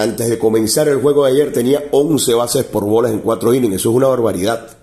antes 0.01 0.29
de 0.29 0.37
comenzar 0.37 0.87
el 0.87 1.01
juego 1.01 1.25
de 1.25 1.31
ayer 1.31 1.53
tenía 1.53 1.85
11 1.91 2.33
bases 2.33 2.63
por 2.65 2.85
bolas 2.85 3.11
en 3.11 3.19
4 3.19 3.53
innings. 3.53 3.75
Eso 3.75 3.89
es 3.89 3.95
una 3.95 4.07
barbaridad. 4.07 4.77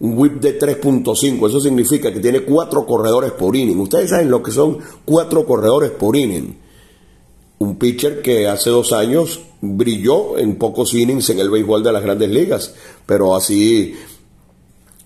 un 0.00 0.18
whip 0.18 0.40
de 0.40 0.58
3.5. 0.58 1.48
Eso 1.48 1.60
significa 1.60 2.12
que 2.12 2.18
tiene 2.20 2.40
cuatro 2.40 2.84
corredores 2.84 3.32
por 3.32 3.54
inning. 3.54 3.78
Ustedes 3.78 4.10
saben 4.10 4.30
lo 4.30 4.42
que 4.42 4.50
son 4.50 4.78
cuatro 5.04 5.46
corredores 5.46 5.92
por 5.92 6.16
inning. 6.16 6.58
Un 7.58 7.76
pitcher 7.76 8.20
que 8.20 8.48
hace 8.48 8.70
dos 8.70 8.92
años 8.92 9.40
brilló 9.60 10.36
en 10.38 10.56
pocos 10.56 10.92
innings 10.94 11.30
en 11.30 11.38
el 11.38 11.50
béisbol 11.50 11.84
de 11.84 11.92
las 11.92 12.02
grandes 12.02 12.30
ligas, 12.30 12.74
pero 13.06 13.36
así 13.36 13.94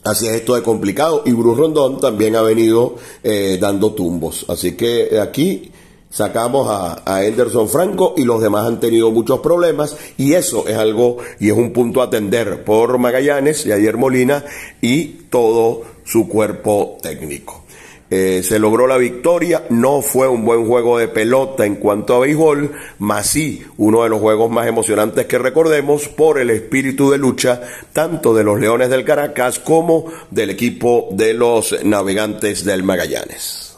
Así 0.07 0.29
es 0.29 0.35
esto 0.35 0.55
de 0.55 0.63
complicado. 0.63 1.23
Y 1.27 1.33
Bruce 1.33 1.61
Rondón 1.61 1.99
también 2.01 2.37
ha 2.37 2.43
venido 2.43 2.95
eh, 3.25 3.59
dando 3.61 3.93
tumbos. 3.93 4.47
Así 4.49 4.77
que 4.77 5.19
aquí 5.21 5.73
sacamos 6.17 6.67
a, 6.71 7.03
a, 7.05 7.19
Anderson 7.19 7.69
Franco 7.69 8.15
y 8.17 8.25
los 8.25 8.41
demás 8.41 8.67
han 8.67 8.81
tenido 8.81 9.11
muchos 9.11 9.41
problemas 9.41 9.99
y 10.17 10.33
eso 10.33 10.67
es 10.67 10.75
algo 10.75 11.19
y 11.39 11.51
es 11.51 11.57
un 11.57 11.75
punto 11.75 12.01
a 12.01 12.05
atender 12.05 12.65
por 12.65 12.97
Magallanes 12.97 13.67
y 13.67 13.73
ayer 13.73 13.99
Molina 13.99 14.43
y 14.81 15.05
todo 15.29 15.83
su 16.05 16.27
cuerpo 16.27 16.97
técnico. 17.03 17.65
Eh, 18.09 18.43
se 18.43 18.59
logró 18.59 18.87
la 18.87 18.97
victoria, 18.97 19.65
no 19.69 20.01
fue 20.01 20.27
un 20.27 20.45
buen 20.45 20.67
juego 20.67 20.97
de 20.97 21.09
pelota 21.09 21.67
en 21.67 21.75
cuanto 21.75 22.15
a 22.15 22.21
béisbol, 22.21 22.73
más 22.99 23.27
sí 23.27 23.65
uno 23.77 24.05
de 24.05 24.09
los 24.09 24.21
juegos 24.21 24.51
más 24.51 24.67
emocionantes 24.67 25.27
que 25.27 25.37
recordemos 25.37 26.09
por 26.09 26.39
el 26.39 26.49
espíritu 26.49 27.11
de 27.11 27.19
lucha 27.19 27.61
tanto 27.93 28.33
de 28.33 28.45
los 28.45 28.59
Leones 28.59 28.89
del 28.89 29.05
Caracas 29.05 29.59
como 29.59 30.07
del 30.31 30.49
equipo 30.49 31.09
de 31.11 31.35
los 31.35 31.85
Navegantes 31.85 32.65
del 32.65 32.85
Magallanes. 32.85 33.76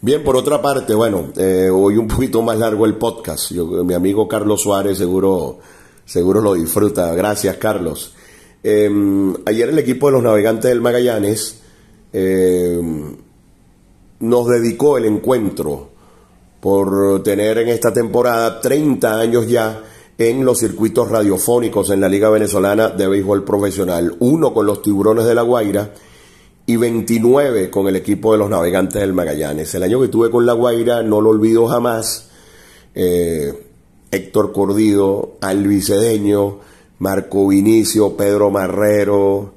Bien, 0.00 0.22
por 0.22 0.36
otra 0.36 0.62
parte, 0.62 0.94
bueno, 0.94 1.32
eh, 1.36 1.68
hoy 1.72 1.96
un 1.96 2.06
poquito 2.06 2.40
más 2.40 2.56
largo 2.56 2.86
el 2.86 2.94
podcast. 2.94 3.50
Yo, 3.50 3.66
mi 3.82 3.94
amigo 3.94 4.28
Carlos 4.28 4.62
Suárez 4.62 4.96
seguro, 4.96 5.58
seguro 6.04 6.40
lo 6.40 6.54
disfruta. 6.54 7.12
Gracias, 7.16 7.56
Carlos. 7.56 8.14
Eh, 8.62 8.88
ayer 9.44 9.70
el 9.70 9.78
equipo 9.80 10.06
de 10.06 10.12
los 10.12 10.22
navegantes 10.22 10.68
del 10.68 10.80
Magallanes 10.80 11.62
eh, 12.12 12.80
nos 14.20 14.46
dedicó 14.46 14.98
el 14.98 15.06
encuentro 15.06 15.90
por 16.60 17.24
tener 17.24 17.58
en 17.58 17.68
esta 17.68 17.92
temporada 17.92 18.60
30 18.60 19.18
años 19.18 19.48
ya 19.48 19.82
en 20.16 20.44
los 20.44 20.60
circuitos 20.60 21.08
radiofónicos 21.10 21.90
en 21.90 22.00
la 22.00 22.08
Liga 22.08 22.30
Venezolana 22.30 22.88
de 22.88 23.08
Béisbol 23.08 23.42
Profesional. 23.42 24.14
Uno 24.20 24.54
con 24.54 24.64
los 24.64 24.80
Tiburones 24.80 25.24
de 25.24 25.34
la 25.34 25.42
Guaira 25.42 25.92
y 26.68 26.76
29 26.76 27.70
con 27.70 27.88
el 27.88 27.96
equipo 27.96 28.32
de 28.32 28.38
los 28.38 28.50
Navegantes 28.50 29.00
del 29.00 29.14
Magallanes. 29.14 29.74
El 29.74 29.84
año 29.84 30.02
que 30.02 30.08
tuve 30.08 30.30
con 30.30 30.44
la 30.44 30.52
Guaira 30.52 31.02
no 31.02 31.22
lo 31.22 31.30
olvido 31.30 31.66
jamás. 31.66 32.28
Eh, 32.94 33.54
Héctor 34.10 34.52
Cordido, 34.52 35.38
Alvicedeño, 35.40 36.58
Marco 36.98 37.48
Vinicio, 37.48 38.18
Pedro 38.18 38.50
Marrero, 38.50 39.54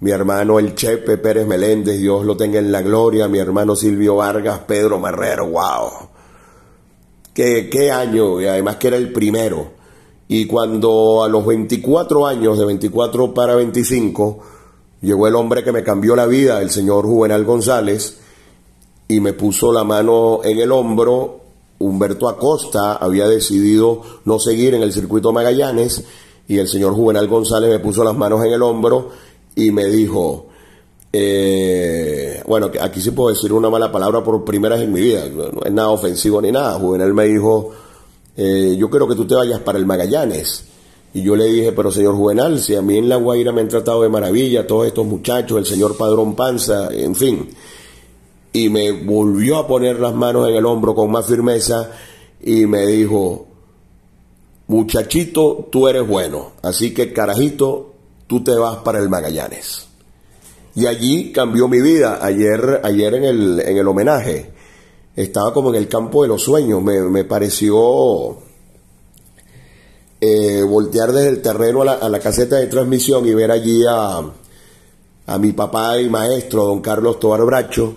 mi 0.00 0.10
hermano 0.10 0.58
el 0.58 0.74
Chepe 0.74 1.16
Pérez 1.16 1.46
Meléndez, 1.46 1.98
Dios 1.98 2.26
lo 2.26 2.36
tenga 2.36 2.58
en 2.58 2.70
la 2.70 2.82
gloria, 2.82 3.28
mi 3.28 3.38
hermano 3.38 3.74
Silvio 3.74 4.16
Vargas, 4.16 4.58
Pedro 4.66 4.98
Marrero, 4.98 5.48
wow. 5.48 5.90
Qué, 7.32 7.70
qué 7.70 7.90
año, 7.90 8.42
y 8.42 8.46
además 8.46 8.76
que 8.76 8.88
era 8.88 8.98
el 8.98 9.10
primero. 9.10 9.70
Y 10.28 10.44
cuando 10.44 11.24
a 11.24 11.30
los 11.30 11.46
24 11.46 12.26
años, 12.26 12.58
de 12.58 12.66
24 12.66 13.32
para 13.32 13.54
25, 13.54 14.51
llegó 15.02 15.26
el 15.26 15.34
hombre 15.34 15.62
que 15.62 15.72
me 15.72 15.82
cambió 15.82 16.16
la 16.16 16.26
vida, 16.26 16.62
el 16.62 16.70
señor 16.70 17.04
Juvenal 17.04 17.44
González, 17.44 18.18
y 19.08 19.20
me 19.20 19.34
puso 19.34 19.72
la 19.72 19.84
mano 19.84 20.40
en 20.42 20.58
el 20.58 20.72
hombro. 20.72 21.40
Humberto 21.78 22.28
Acosta 22.28 22.94
había 22.94 23.26
decidido 23.26 24.02
no 24.24 24.38
seguir 24.38 24.74
en 24.74 24.82
el 24.82 24.92
circuito 24.92 25.32
Magallanes 25.32 26.04
y 26.46 26.58
el 26.58 26.68
señor 26.68 26.94
Juvenal 26.94 27.26
González 27.26 27.70
me 27.70 27.80
puso 27.80 28.04
las 28.04 28.16
manos 28.16 28.44
en 28.44 28.52
el 28.52 28.62
hombro 28.62 29.10
y 29.56 29.72
me 29.72 29.86
dijo, 29.86 30.46
eh, 31.12 32.40
bueno, 32.46 32.70
aquí 32.80 33.00
sí 33.00 33.10
puedo 33.10 33.34
decir 33.34 33.52
una 33.52 33.68
mala 33.68 33.90
palabra 33.90 34.22
por 34.22 34.44
primera 34.44 34.76
vez 34.76 34.84
en 34.84 34.92
mi 34.92 35.00
vida, 35.00 35.28
no 35.28 35.62
es 35.64 35.72
nada 35.72 35.90
ofensivo 35.90 36.40
ni 36.40 36.52
nada. 36.52 36.78
Juvenal 36.78 37.12
me 37.12 37.24
dijo, 37.24 37.72
eh, 38.36 38.76
yo 38.78 38.88
quiero 38.88 39.08
que 39.08 39.16
tú 39.16 39.26
te 39.26 39.34
vayas 39.34 39.60
para 39.60 39.78
el 39.78 39.84
Magallanes. 39.84 40.71
Y 41.14 41.22
yo 41.22 41.36
le 41.36 41.44
dije, 41.44 41.72
pero 41.72 41.90
señor 41.90 42.14
Juvenal, 42.14 42.58
si 42.60 42.74
a 42.74 42.82
mí 42.82 42.96
en 42.96 43.08
La 43.08 43.16
Guaira 43.16 43.52
me 43.52 43.60
han 43.60 43.68
tratado 43.68 44.02
de 44.02 44.08
maravilla, 44.08 44.66
todos 44.66 44.86
estos 44.86 45.06
muchachos, 45.06 45.58
el 45.58 45.66
señor 45.66 45.96
Padrón 45.96 46.34
Panza, 46.34 46.88
en 46.90 47.14
fin. 47.14 47.50
Y 48.52 48.68
me 48.68 48.92
volvió 48.92 49.58
a 49.58 49.66
poner 49.66 50.00
las 50.00 50.14
manos 50.14 50.48
en 50.48 50.54
el 50.54 50.64
hombro 50.64 50.94
con 50.94 51.10
más 51.10 51.26
firmeza 51.26 51.90
y 52.40 52.66
me 52.66 52.86
dijo, 52.86 53.46
muchachito, 54.68 55.68
tú 55.70 55.88
eres 55.88 56.06
bueno, 56.06 56.52
así 56.62 56.94
que 56.94 57.12
carajito, 57.12 57.92
tú 58.26 58.42
te 58.42 58.52
vas 58.52 58.78
para 58.78 58.98
el 58.98 59.08
Magallanes. 59.08 59.92
Y 60.74 60.86
allí 60.86 61.32
cambió 61.32 61.68
mi 61.68 61.80
vida. 61.80 62.18
Ayer, 62.22 62.80
ayer 62.82 63.14
en 63.14 63.24
el, 63.24 63.60
en 63.60 63.76
el 63.76 63.86
homenaje, 63.86 64.52
estaba 65.14 65.52
como 65.52 65.70
en 65.70 65.76
el 65.76 65.88
campo 65.88 66.22
de 66.22 66.28
los 66.28 66.42
sueños. 66.42 66.82
Me, 66.82 67.24
pareció 67.24 68.38
eh, 70.24 70.62
voltear 70.62 71.10
desde 71.10 71.30
el 71.30 71.42
terreno 71.42 71.82
a 71.82 72.08
la, 72.08 72.20
caseta 72.20 72.54
de 72.54 72.68
transmisión 72.68 73.26
y 73.26 73.34
ver 73.34 73.50
allí 73.50 73.82
a, 73.90 74.22
a 75.26 75.38
mi 75.38 75.52
papá 75.52 75.98
y 75.98 76.08
maestro, 76.08 76.64
don 76.64 76.80
Carlos 76.80 77.18
Tobar 77.18 77.44
Bracho, 77.44 77.96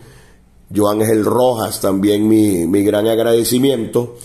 Joan 0.75 1.03
Ángel 1.03 1.25
Rojas, 1.25 1.81
también 1.81 2.27
mi, 2.27 2.67
mi 2.67 2.83
gran 2.83 3.07
agradecimiento. 3.07 4.17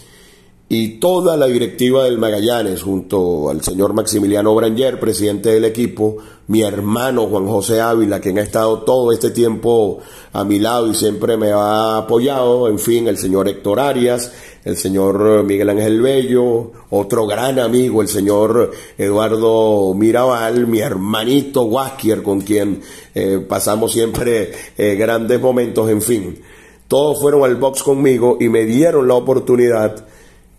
Y 0.71 0.99
toda 0.99 1.35
la 1.35 1.47
directiva 1.47 2.03
del 2.03 2.19
Magallanes, 2.19 2.83
junto 2.83 3.49
al 3.49 3.63
señor 3.63 3.93
Maximiliano 3.93 4.53
Branger, 4.53 4.99
presidente 4.99 5.49
del 5.49 5.65
equipo, 5.65 6.17
mi 6.45 6.61
hermano 6.61 7.25
Juan 7.25 7.47
José 7.47 7.81
Ávila, 7.81 8.19
quien 8.19 8.37
ha 8.37 8.43
estado 8.43 8.83
todo 8.83 9.11
este 9.11 9.31
tiempo 9.31 9.99
a 10.31 10.43
mi 10.43 10.59
lado 10.59 10.85
y 10.87 10.93
siempre 10.93 11.37
me 11.37 11.51
ha 11.51 11.97
apoyado, 11.97 12.67
en 12.67 12.77
fin, 12.77 13.07
el 13.07 13.17
señor 13.17 13.47
Héctor 13.47 13.79
Arias, 13.79 14.31
el 14.63 14.77
señor 14.77 15.43
Miguel 15.43 15.69
Ángel 15.69 16.01
Bello, 16.01 16.71
otro 16.89 17.25
gran 17.25 17.59
amigo, 17.59 18.01
el 18.01 18.07
señor 18.07 18.71
Eduardo 18.97 19.93
Mirabal, 19.93 20.67
mi 20.67 20.79
hermanito 20.79 21.63
Waskier, 21.63 22.21
con 22.21 22.41
quien 22.41 22.81
eh, 23.15 23.43
pasamos 23.47 23.93
siempre 23.93 24.51
eh, 24.77 24.95
grandes 24.95 25.39
momentos, 25.39 25.89
en 25.89 26.01
fin. 26.01 26.41
todos 26.87 27.21
fueron 27.21 27.43
al 27.43 27.55
box 27.55 27.83
conmigo 27.83 28.37
y 28.39 28.49
me 28.49 28.65
dieron 28.65 29.07
la 29.07 29.13
oportunidad 29.13 30.05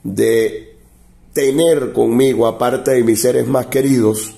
de 0.02 0.76
tener 1.32 1.92
conmigo, 1.92 2.46
aparte 2.46 2.92
de 2.92 3.04
mis 3.04 3.20
seres 3.20 3.46
más 3.46 3.66
queridos, 3.66 4.34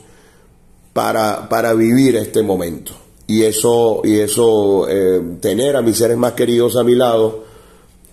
para, 0.93 1.49
para 1.49 1.73
vivir 1.73 2.17
este 2.17 2.43
momento. 2.43 2.93
Y 3.27 3.45
eso, 3.45 4.03
y 4.05 4.19
eso 4.19 4.87
eh, 4.89 5.23
tener 5.41 5.77
a 5.77 5.83
mis 5.83 5.97
seres 5.97 6.19
más 6.19 6.33
queridos 6.33 6.77
a 6.77 6.85
mi 6.85 6.95
lado 6.95 7.52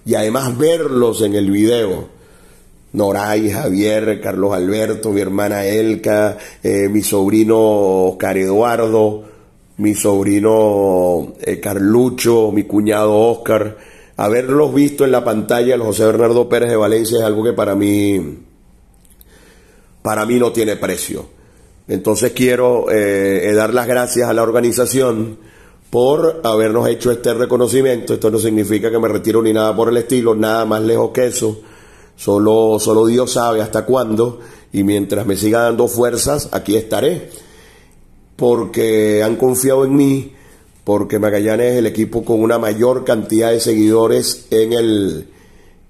y 0.05 0.15
además 0.15 0.57
verlos 0.57 1.21
en 1.21 1.35
el 1.35 1.51
video. 1.51 2.19
Noray, 2.91 3.51
Javier, 3.51 4.19
Carlos 4.19 4.53
Alberto, 4.53 5.11
mi 5.11 5.21
hermana 5.21 5.65
Elka, 5.65 6.37
eh, 6.63 6.89
mi 6.89 7.03
sobrino 7.03 8.07
Oscar 8.07 8.37
Eduardo, 8.37 9.23
mi 9.77 9.93
sobrino 9.93 11.33
eh, 11.39 11.59
Carlucho, 11.59 12.51
mi 12.51 12.63
cuñado 12.63 13.15
Oscar. 13.15 13.77
Haberlos 14.17 14.73
visto 14.73 15.05
en 15.05 15.11
la 15.11 15.23
pantalla, 15.23 15.75
el 15.75 15.81
José 15.81 16.05
Bernardo 16.05 16.49
Pérez 16.49 16.69
de 16.69 16.75
Valencia, 16.75 17.19
es 17.19 17.23
algo 17.23 17.43
que 17.43 17.53
para 17.53 17.75
mí, 17.75 18.39
para 20.01 20.25
mí 20.25 20.39
no 20.39 20.51
tiene 20.51 20.75
precio. 20.75 21.27
Entonces 21.87 22.31
quiero 22.31 22.91
eh, 22.91 23.51
dar 23.53 23.73
las 23.73 23.87
gracias 23.87 24.27
a 24.27 24.33
la 24.33 24.43
organización 24.43 25.37
por 25.89 26.41
habernos 26.43 26.87
hecho 26.87 27.11
este 27.11 27.33
reconocimiento. 27.33 28.13
Esto 28.13 28.29
no 28.29 28.39
significa 28.39 28.91
que 28.91 28.99
me 28.99 29.07
retiro 29.07 29.41
ni 29.41 29.53
nada 29.53 29.75
por 29.75 29.89
el 29.89 29.97
estilo, 29.97 30.35
nada 30.35 30.65
más 30.65 30.81
lejos 30.81 31.11
que 31.11 31.27
eso. 31.27 31.59
Solo, 32.15 32.77
solo 32.79 33.05
Dios 33.05 33.33
sabe 33.33 33.61
hasta 33.61 33.85
cuándo. 33.85 34.39
Y 34.71 34.83
mientras 34.83 35.25
me 35.25 35.35
siga 35.35 35.63
dando 35.63 35.87
fuerzas, 35.87 36.49
aquí 36.51 36.75
estaré. 36.75 37.29
Porque 38.35 39.23
han 39.23 39.35
confiado 39.35 39.83
en 39.83 39.95
mí, 39.95 40.33
porque 40.83 41.17
Magallanes 41.17 41.73
es 41.73 41.77
el 41.79 41.87
equipo 41.87 42.23
con 42.23 42.41
una 42.41 42.59
mayor 42.59 43.03
cantidad 43.03 43.51
de 43.51 43.59
seguidores 43.59 44.47
en 44.51 44.73
el, 44.73 45.27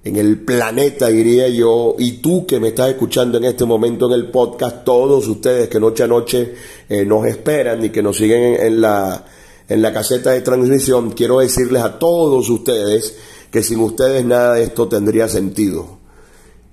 en 0.04 0.16
el 0.16 0.40
planeta, 0.40 1.08
diría 1.08 1.50
yo, 1.50 1.96
y 2.00 2.14
tú 2.14 2.48
que 2.48 2.60
me 2.60 2.70
estás 2.70 2.90
escuchando 2.90 3.38
en 3.38 3.44
este 3.44 3.66
momento 3.66 4.08
en 4.08 4.14
el 4.14 4.32
podcast, 4.32 4.84
todos 4.84 5.28
ustedes 5.28 5.70
que 5.70 5.80
noche 5.80 6.04
a 6.04 6.08
noche 6.08 6.56
eh, 6.88 7.06
nos 7.06 7.28
esperan 7.28 7.84
y 7.86 7.90
que 7.90 8.02
nos 8.02 8.18
siguen 8.18 8.56
en 8.60 8.82
la, 8.82 9.26
en 9.70 9.82
la 9.84 9.94
caseta 9.94 10.32
de 10.32 10.42
transmisión, 10.42 11.12
quiero 11.12 11.40
decirles 11.40 11.84
a 11.84 12.00
todos 12.00 12.50
ustedes 12.50 13.16
que 13.52 13.64
sin 13.64 13.80
ustedes 13.80 14.26
nada 14.26 14.56
de 14.56 14.64
esto 14.64 14.88
tendría 14.88 15.30
sentido. 15.30 16.00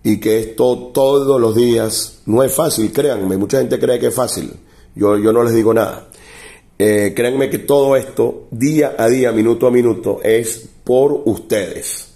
Y 0.03 0.19
que 0.19 0.41
esto 0.41 0.91
todos 0.95 1.41
los 1.41 1.55
días 1.55 2.21
no 2.27 2.43
es 2.43 2.53
fácil, 2.53 2.93
créanme, 2.93 3.37
mucha 3.37 3.59
gente 3.59 3.79
cree 3.79 3.99
que 3.99 4.07
es 4.07 4.15
fácil. 4.15 4.51
Yo, 4.95 5.19
yo 5.19 5.33
no 5.33 5.43
les 5.43 5.55
digo 5.55 5.75
nada. 5.75 6.09
Eh, 6.79 7.13
créanme 7.15 7.51
que 7.51 7.59
todo 7.59 7.97
esto, 7.97 8.49
día 8.51 8.95
a 8.99 9.09
día, 9.09 9.33
minuto 9.33 9.67
a 9.67 9.71
minuto, 9.71 10.21
es 10.23 10.69
por 10.85 11.23
ustedes. 11.27 12.15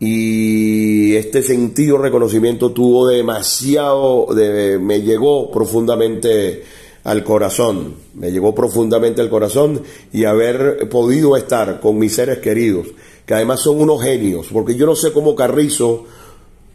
Y 0.00 1.16
este 1.16 1.42
sentido 1.42 1.98
reconocimiento 1.98 2.70
tuvo 2.70 3.08
demasiado, 3.08 4.26
de, 4.32 4.78
me 4.78 5.02
llegó 5.02 5.50
profundamente 5.50 6.62
al 7.08 7.24
corazón, 7.24 7.94
me 8.16 8.30
llegó 8.30 8.54
profundamente 8.54 9.22
al 9.22 9.30
corazón 9.30 9.82
y 10.12 10.26
haber 10.26 10.90
podido 10.90 11.38
estar 11.38 11.80
con 11.80 11.96
mis 11.96 12.14
seres 12.14 12.36
queridos, 12.40 12.88
que 13.24 13.32
además 13.32 13.60
son 13.60 13.80
unos 13.80 14.02
genios, 14.02 14.48
porque 14.52 14.76
yo 14.76 14.84
no 14.84 14.94
sé 14.94 15.10
cómo 15.10 15.34
Carrizo 15.34 16.04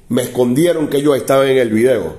me 0.10 0.24
escondieron 0.24 0.88
que 0.88 1.04
yo 1.04 1.14
estaba 1.14 1.48
en 1.48 1.60
el 1.60 1.70
video. 1.70 2.16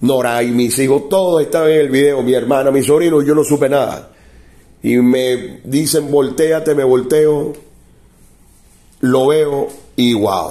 Nora 0.00 0.42
y 0.42 0.50
mis 0.50 0.76
hijos, 0.80 1.08
todos 1.08 1.40
estaban 1.40 1.70
en 1.70 1.78
el 1.82 1.88
video, 1.88 2.20
mi 2.20 2.34
hermana, 2.34 2.72
mi 2.72 2.82
sobrino, 2.82 3.22
yo 3.22 3.36
no 3.36 3.44
supe 3.44 3.68
nada. 3.68 4.10
Y 4.82 4.96
me 4.96 5.60
dicen, 5.62 6.10
volteate, 6.10 6.74
me 6.74 6.82
volteo, 6.82 7.52
lo 9.02 9.26
veo 9.28 9.68
y 9.94 10.14
wow, 10.14 10.50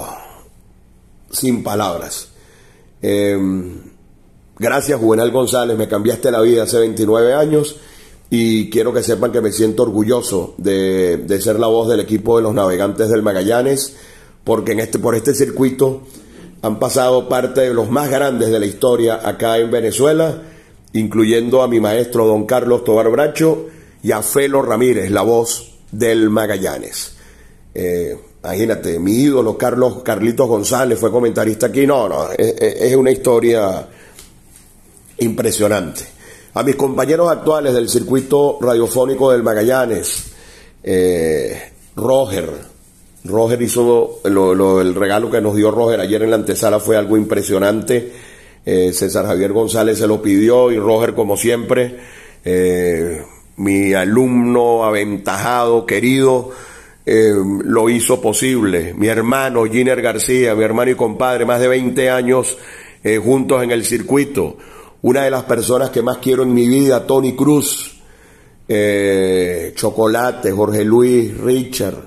sin 1.30 1.62
palabras. 1.62 2.30
Em, 3.02 3.91
Gracias, 4.62 5.00
Juvenal 5.00 5.32
González, 5.32 5.76
me 5.76 5.88
cambiaste 5.88 6.30
la 6.30 6.40
vida 6.40 6.62
hace 6.62 6.78
29 6.78 7.34
años 7.34 7.74
y 8.30 8.70
quiero 8.70 8.94
que 8.94 9.02
sepan 9.02 9.32
que 9.32 9.40
me 9.40 9.50
siento 9.50 9.82
orgulloso 9.82 10.54
de, 10.56 11.26
ser 11.40 11.58
la 11.58 11.66
voz 11.66 11.88
del 11.88 11.98
equipo 11.98 12.36
de 12.36 12.44
los 12.44 12.54
navegantes 12.54 13.08
del 13.08 13.24
Magallanes, 13.24 13.96
porque 14.44 14.70
en 14.70 14.78
este, 14.78 15.00
por 15.00 15.16
este 15.16 15.34
circuito 15.34 16.02
han 16.62 16.78
pasado 16.78 17.28
parte 17.28 17.62
de 17.62 17.74
los 17.74 17.90
más 17.90 18.08
grandes 18.08 18.52
de 18.52 18.60
la 18.60 18.66
historia 18.66 19.28
acá 19.28 19.58
en 19.58 19.68
Venezuela, 19.72 20.42
incluyendo 20.92 21.62
a 21.62 21.66
mi 21.66 21.80
maestro 21.80 22.24
don 22.24 22.46
Carlos 22.46 22.84
Tobar 22.84 23.10
Bracho 23.10 23.66
y 24.00 24.12
a 24.12 24.22
Felo 24.22 24.62
Ramírez, 24.62 25.10
la 25.10 25.22
voz 25.22 25.72
del 25.90 26.30
Magallanes. 26.30 27.16
Eh, 27.74 28.16
imagínate, 28.44 29.00
mi 29.00 29.22
ídolo 29.22 29.58
Carlos 29.58 30.04
Carlitos 30.04 30.46
González 30.46 31.00
fue 31.00 31.10
comentarista 31.10 31.66
aquí. 31.66 31.84
No, 31.84 32.08
no, 32.08 32.28
es 32.38 32.94
una 32.94 33.10
historia 33.10 33.88
impresionante. 35.22 36.04
A 36.54 36.62
mis 36.62 36.76
compañeros 36.76 37.30
actuales 37.30 37.72
del 37.72 37.88
circuito 37.88 38.58
radiofónico 38.60 39.32
del 39.32 39.42
Magallanes, 39.42 40.32
eh, 40.82 41.72
Roger, 41.96 42.50
Roger 43.24 43.62
hizo 43.62 44.20
el 44.24 44.94
regalo 44.94 45.30
que 45.30 45.40
nos 45.40 45.56
dio 45.56 45.70
Roger 45.70 46.00
ayer 46.00 46.22
en 46.22 46.30
la 46.30 46.36
antesala 46.36 46.78
fue 46.78 46.98
algo 46.98 47.16
impresionante. 47.16 48.12
Eh, 48.66 48.92
César 48.92 49.24
Javier 49.26 49.52
González 49.52 49.98
se 49.98 50.06
lo 50.06 50.20
pidió 50.20 50.70
y 50.70 50.78
Roger, 50.78 51.14
como 51.14 51.38
siempre, 51.38 51.96
eh, 52.44 53.22
mi 53.56 53.94
alumno 53.94 54.84
aventajado, 54.84 55.86
querido, 55.86 56.50
lo 57.04 57.88
hizo 57.88 58.20
posible. 58.20 58.94
Mi 58.94 59.08
hermano 59.08 59.64
Giner 59.64 60.02
García, 60.02 60.54
mi 60.54 60.64
hermano 60.64 60.90
y 60.90 60.94
compadre, 60.96 61.46
más 61.46 61.60
de 61.60 61.68
20 61.68 62.10
años 62.10 62.58
juntos 63.24 63.62
en 63.64 63.72
el 63.72 63.84
circuito 63.84 64.56
una 65.02 65.24
de 65.24 65.30
las 65.30 65.42
personas 65.44 65.90
que 65.90 66.02
más 66.02 66.18
quiero 66.18 66.44
en 66.44 66.54
mi 66.54 66.68
vida, 66.68 67.04
Tony 67.06 67.34
Cruz, 67.34 68.00
eh, 68.68 69.72
Chocolate, 69.74 70.52
Jorge 70.52 70.84
Luis, 70.84 71.36
Richard, 71.38 71.98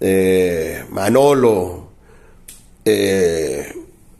eh, 0.00 0.84
Manolo, 0.90 1.88
eh, 2.84 3.66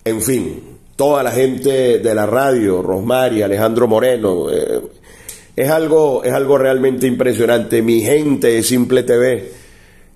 en 0.04 0.22
fin, 0.22 0.78
toda 0.96 1.22
la 1.22 1.30
gente 1.30 2.00
de 2.00 2.14
la 2.14 2.26
radio, 2.26 2.82
Rosmari, 2.82 3.42
Alejandro 3.42 3.86
Moreno, 3.86 4.46
es, 5.54 5.70
algo, 5.70 6.24
es 6.24 6.32
algo 6.32 6.58
realmente 6.58 7.06
impresionante. 7.06 7.80
Mi 7.80 8.00
gente 8.00 8.48
de 8.48 8.62
Simple 8.64 9.04
TV, 9.04 9.52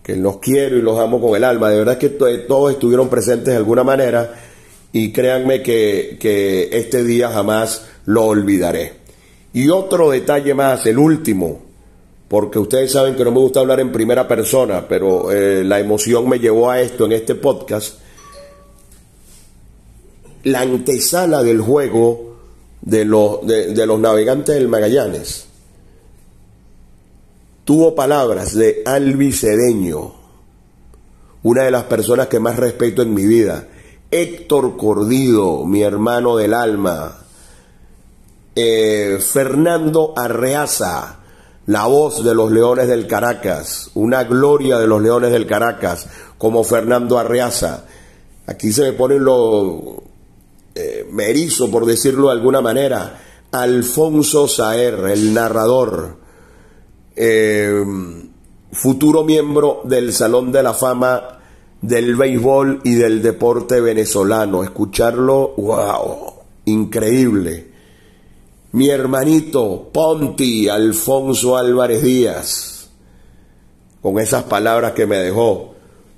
que 0.03 0.17
los 0.17 0.39
quiero 0.39 0.77
y 0.77 0.83
los 0.83 0.99
amo 0.99 1.21
con 1.21 1.37
el 1.37 1.45
alma, 1.45 1.71
de 1.71 1.79
verdad 1.79 1.97
que 1.97 2.09
todos 2.09 2.73
estuvieron 2.73 3.09
presentes 3.09 3.53
de 3.53 3.57
alguna 3.57 3.85
manera 3.85 4.48
y 4.93 5.13
créanme 5.13 5.63
que, 5.63 6.69
este 6.73 7.05
día 7.05 7.31
jamás 7.31 7.87
lo 8.07 8.25
olvidaré. 8.27 8.95
Y 9.53 9.69
otro 9.69 10.11
detalle 10.11 10.55
más, 10.55 10.87
el 10.87 10.99
último, 10.99 11.63
porque 12.29 12.59
ustedes 12.59 12.93
saben 12.93 13.15
que 13.15 13.25
no 13.25 13.31
me 13.31 13.41
gusta 13.41 13.61
hablar 13.61 13.81
en 13.81 13.93
primera 13.93 14.29
persona, 14.29 14.87
pero 14.87 15.33
eh, 15.33 15.65
la 15.65 15.81
emoción 15.81 16.29
me 16.29 16.39
llevó 16.39 16.71
a 16.71 16.81
esto 16.81 17.07
en 17.07 17.13
este 17.13 17.35
podcast. 17.35 17.99
La 20.45 20.61
antesala 20.61 21.43
del 21.43 21.61
juego 21.61 22.37
de 22.81 23.05
los, 23.05 23.47
de 23.47 23.87
los 23.87 23.99
navegantes 23.99 24.55
del 24.55 24.69
Magallanes 24.69 25.49
tuvo 27.69 27.95
palabras 27.95 28.55
de 28.55 28.83
Albi 28.87 29.31
Cedeño, 29.31 30.15
una 31.43 31.65
de 31.65 31.71
las 31.71 31.85
personas 31.85 32.29
que 32.29 32.41
más 32.41 32.57
respeto 32.57 33.03
en 33.03 33.13
mi 33.13 33.27
vida 33.27 33.69
Héctor 34.11 34.77
Cordido, 34.79 35.67
mi 35.67 35.83
hermano 35.83 36.37
del 36.37 36.55
alma, 36.55 37.19
eh, 38.55 39.19
Fernando 39.21 40.15
Arreaza, 40.17 41.19
la 41.67 41.87
voz 41.87 42.25
de 42.25 42.35
los 42.35 42.51
Leones 42.51 42.89
del 42.89 43.07
Caracas, 43.07 43.91
una 43.95 44.25
gloria 44.25 44.79
de 44.79 44.87
los 44.87 45.03
Leones 45.03 45.31
del 45.31 45.47
Caracas, 45.47 46.09
como 46.39 46.65
Fernando 46.65 47.19
Arreaza. 47.19 47.85
Aquí 48.47 48.73
se 48.73 48.83
me 48.83 48.93
pone 48.93 49.19
lo 49.19 50.03
eh, 50.75 51.07
merizo, 51.13 51.71
por 51.71 51.85
decirlo 51.85 52.29
de 52.29 52.33
alguna 52.33 52.63
manera, 52.63 53.21
Alfonso 53.53 54.49
Saer, 54.49 54.95
el 55.11 55.35
narrador, 55.35 56.17
eh, 57.15 57.85
futuro 58.73 59.23
miembro 59.23 59.83
del 59.85 60.15
Salón 60.15 60.51
de 60.51 60.63
la 60.63 60.73
Fama 60.73 61.38
del 61.81 62.17
béisbol 62.17 62.81
y 62.85 62.95
del 62.95 63.23
deporte 63.23 63.81
venezolano. 63.81 64.63
Escucharlo, 64.63 65.55
wow, 65.57 66.33
increíble. 66.65 67.69
Mi 68.73 68.91
hermanito 68.91 69.89
Ponti, 69.93 70.69
Alfonso 70.69 71.57
Álvarez 71.57 72.03
Díaz, 72.03 72.91
con 74.03 74.19
esas 74.19 74.45
palabras 74.45 74.93
que 74.93 75.07
me 75.07 75.17
dejó. 75.17 75.75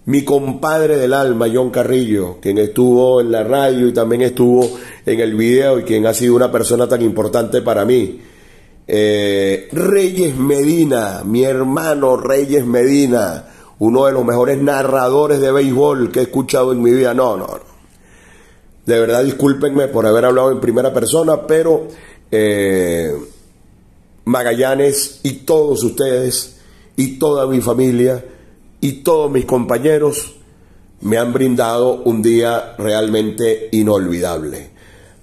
Mi 0.07 0.25
compadre 0.25 0.97
del 0.97 1.13
alma, 1.13 1.47
John 1.53 1.71
Carrillo, 1.71 2.39
quien 2.41 2.59
estuvo 2.59 3.21
en 3.21 3.31
la 3.31 3.45
radio 3.45 3.87
y 3.87 3.93
también 3.93 4.23
estuvo 4.23 4.69
en 5.07 5.21
el 5.21 5.35
video 5.37 5.79
y 5.79 5.85
quien 5.85 6.07
ha 6.07 6.15
sido 6.15 6.35
una 6.35 6.51
persona 6.51 6.89
tan 6.89 7.03
importante 7.03 7.63
para 7.63 7.85
mí. 7.85 8.21
Eh, 8.89 9.69
Reyes 9.71 10.37
Medina, 10.37 11.23
mi 11.25 11.45
hermano 11.45 12.17
Reyes 12.17 12.67
Medina, 12.67 13.45
uno 13.81 14.07
de 14.07 14.13
los 14.13 14.25
mejores 14.25 14.61
narradores 14.63 15.41
de 15.41 15.51
béisbol 15.51 16.13
que 16.13 16.21
he 16.21 16.23
escuchado 16.23 16.73
en 16.73 16.83
mi 16.83 16.93
vida. 16.93 17.13
No, 17.15 17.37
no, 17.37 17.47
no. 17.47 17.71
De 18.87 19.01
verdad, 19.01 19.25
discúlpenme 19.25 19.89
por 19.89 20.07
haber 20.07 20.27
hablado 20.27 20.53
en 20.53 20.61
primera 20.61 20.93
persona, 20.93 21.47
pero 21.47 21.89
eh, 22.31 23.13
Magallanes 24.25 25.21
y 25.23 25.33
todos 25.45 25.83
ustedes 25.83 26.61
y 26.97 27.19
toda 27.19 27.47
mi 27.47 27.61
familia 27.61 28.25
y 28.81 29.03
todos 29.03 29.31
mis 29.31 29.47
compañeros 29.47 30.35
me 31.01 31.17
han 31.17 31.33
brindado 31.33 32.03
un 32.05 32.21
día 32.21 32.75
realmente 32.77 33.69
inolvidable. 33.73 34.71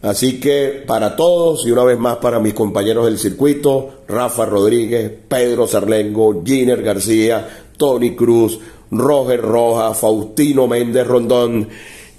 Así 0.02 0.40
que 0.40 0.84
para 0.86 1.16
todos 1.16 1.66
y 1.66 1.72
una 1.72 1.84
vez 1.84 2.00
más 2.00 2.18
para 2.18 2.40
mis 2.40 2.54
compañeros 2.54 3.06
del 3.06 3.18
circuito, 3.18 4.04
Rafa 4.08 4.46
Rodríguez, 4.46 5.12
Pedro 5.28 5.68
Sarlengo, 5.68 6.44
Giner 6.44 6.82
García, 6.82 7.67
Tony 7.78 8.16
Cruz, 8.16 8.60
Roger 8.92 9.42
Roja, 9.42 9.94
Faustino 9.94 10.68
Méndez 10.68 11.08
Rondón, 11.08 11.70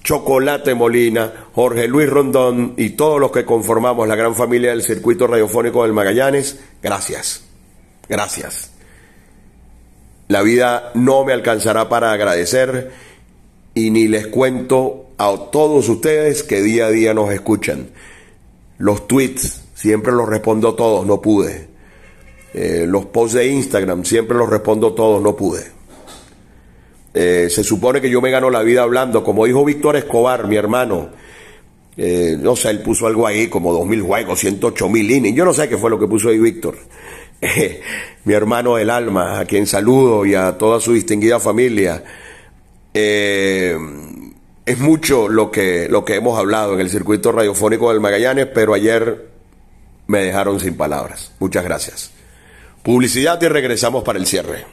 Chocolate 0.02 0.74
Molina, 0.74 1.32
Jorge 1.54 1.88
Luis 1.88 2.08
Rondón 2.08 2.74
y 2.76 2.90
todos 2.90 3.20
los 3.20 3.30
que 3.30 3.44
conformamos 3.44 4.08
la 4.08 4.16
gran 4.16 4.34
familia 4.34 4.70
del 4.70 4.82
circuito 4.82 5.26
radiofónico 5.26 5.82
del 5.82 5.92
Magallanes, 5.92 6.58
gracias, 6.82 7.44
gracias. 8.08 8.70
La 10.28 10.42
vida 10.42 10.92
no 10.94 11.24
me 11.24 11.32
alcanzará 11.32 11.88
para 11.88 12.12
agradecer 12.12 12.90
y 13.74 13.90
ni 13.90 14.08
les 14.08 14.26
cuento 14.26 15.08
a 15.18 15.34
todos 15.50 15.88
ustedes 15.88 16.42
que 16.42 16.62
día 16.62 16.86
a 16.86 16.90
día 16.90 17.14
nos 17.14 17.32
escuchan. 17.32 17.90
Los 18.78 19.08
tweets 19.08 19.62
siempre 19.74 20.12
los 20.12 20.28
respondo 20.28 20.74
todos, 20.74 21.06
no 21.06 21.20
pude. 21.20 21.68
Eh, 22.60 22.86
los 22.88 23.06
posts 23.06 23.34
de 23.34 23.46
Instagram 23.46 24.04
siempre 24.04 24.36
los 24.36 24.50
respondo 24.50 24.92
todos, 24.92 25.22
no 25.22 25.36
pude. 25.36 25.62
Eh, 27.14 27.46
se 27.48 27.62
supone 27.62 28.00
que 28.00 28.10
yo 28.10 28.20
me 28.20 28.32
gano 28.32 28.50
la 28.50 28.62
vida 28.62 28.82
hablando, 28.82 29.22
como 29.22 29.46
dijo 29.46 29.64
Víctor 29.64 29.94
Escobar, 29.94 30.48
mi 30.48 30.56
hermano. 30.56 31.10
Eh, 31.96 32.36
no 32.36 32.56
sé, 32.56 32.70
él 32.70 32.80
puso 32.80 33.06
algo 33.06 33.28
ahí 33.28 33.46
como 33.46 33.72
2.000 33.72 34.02
juegos, 34.04 34.40
108 34.40 34.88
mil 34.88 35.08
innings. 35.08 35.36
Yo 35.36 35.44
no 35.44 35.54
sé 35.54 35.68
qué 35.68 35.78
fue 35.78 35.88
lo 35.88 36.00
que 36.00 36.08
puso 36.08 36.30
ahí 36.30 36.38
Víctor. 36.40 36.76
mi 38.24 38.34
hermano 38.34 38.74
del 38.74 38.90
alma, 38.90 39.38
a 39.38 39.44
quien 39.44 39.64
saludo 39.64 40.26
y 40.26 40.34
a 40.34 40.58
toda 40.58 40.80
su 40.80 40.94
distinguida 40.94 41.38
familia. 41.38 42.02
Es 42.92 43.78
mucho 44.80 45.28
lo 45.28 45.52
que, 45.52 45.86
lo 45.88 46.04
que 46.04 46.16
hemos 46.16 46.36
hablado 46.36 46.74
en 46.74 46.80
el 46.80 46.90
circuito 46.90 47.30
radiofónico 47.30 47.90
del 47.90 48.00
Magallanes, 48.00 48.46
pero 48.46 48.74
ayer 48.74 49.28
me 50.08 50.24
dejaron 50.24 50.58
sin 50.58 50.76
palabras. 50.76 51.30
Muchas 51.38 51.62
gracias. 51.62 52.17
Publicidad 52.88 53.38
y 53.42 53.48
regresamos 53.48 54.02
para 54.02 54.18
el 54.18 54.24
cierre. 54.24 54.64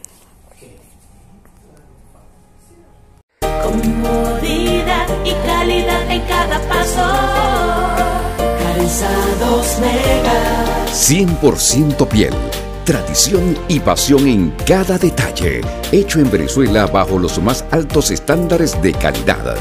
Comodidad 3.42 5.08
y 5.26 5.34
calidad 5.46 6.10
en 6.10 6.22
cada 6.22 6.62
paso. 6.70 7.04
Calzados 8.38 9.80
Mega. 9.82 10.86
100% 10.94 12.08
piel 12.08 12.34
Tradición 12.86 13.58
y 13.68 13.82
pasión 13.82 14.26
en 14.30 14.52
cada 14.66 14.98
detalle, 14.98 15.60
hecho 15.92 16.22
en 16.22 16.32
Venezuela 16.32 16.88
bajo 16.88 17.20
los 17.20 17.38
más 17.40 17.66
altos 17.72 18.12
estándares 18.12 18.82
de 18.82 18.94
calidad. 18.94 19.58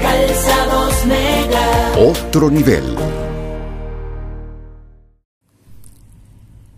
Calzados 0.00 1.04
Mega. 1.04 1.92
Otro 1.98 2.50
nivel. 2.50 2.96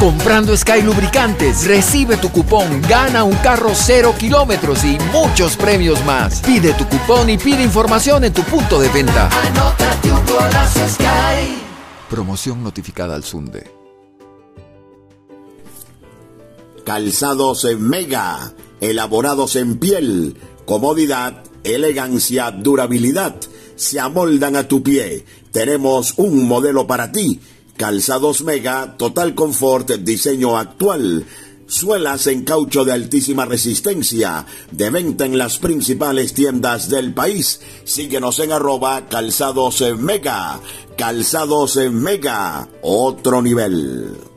Comprando 0.00 0.56
Sky 0.56 0.80
Lubricantes, 0.82 1.66
recibe 1.66 2.16
tu 2.16 2.30
cupón, 2.30 2.80
gana 2.88 3.22
un 3.22 3.36
carro 3.36 3.72
cero 3.74 4.14
kilómetros 4.18 4.82
y 4.82 4.96
muchos 5.12 5.58
premios 5.58 6.02
más. 6.06 6.40
Pide 6.40 6.72
tu 6.72 6.88
cupón 6.88 7.28
y 7.28 7.36
pide 7.36 7.62
información 7.62 8.24
en 8.24 8.32
tu 8.32 8.42
punto 8.44 8.80
de 8.80 8.88
venta. 8.88 9.28
Anótate 9.28 10.10
un 10.10 10.24
golazo 10.24 10.88
Sky. 10.88 11.58
Promoción 12.08 12.64
notificada 12.64 13.14
al 13.14 13.24
Sunde. 13.24 13.70
Calzados 16.86 17.66
en 17.66 17.86
Mega, 17.86 18.54
elaborados 18.80 19.54
en 19.56 19.78
piel, 19.78 20.34
comodidad, 20.64 21.42
elegancia, 21.62 22.50
durabilidad, 22.50 23.36
se 23.80 23.98
amoldan 23.98 24.56
a 24.56 24.68
tu 24.68 24.82
pie. 24.82 25.24
Tenemos 25.52 26.12
un 26.18 26.46
modelo 26.46 26.86
para 26.86 27.10
ti 27.10 27.40
Calzados 27.78 28.42
Mega, 28.42 28.98
total 28.98 29.34
confort, 29.34 29.90
diseño 29.90 30.58
actual. 30.58 31.24
Suelas 31.66 32.26
en 32.26 32.44
caucho 32.44 32.84
de 32.84 32.92
altísima 32.92 33.46
resistencia, 33.46 34.44
de 34.70 34.90
venta 34.90 35.24
en 35.24 35.38
las 35.38 35.58
principales 35.58 36.34
tiendas 36.34 36.90
del 36.90 37.14
país. 37.14 37.62
Síguenos 37.84 38.38
en 38.40 38.52
arroba 38.52 39.08
calzados 39.08 39.82
mega. 39.98 40.60
Calzados 40.98 41.76
mega, 41.90 42.68
otro 42.82 43.40
nivel. 43.40 44.29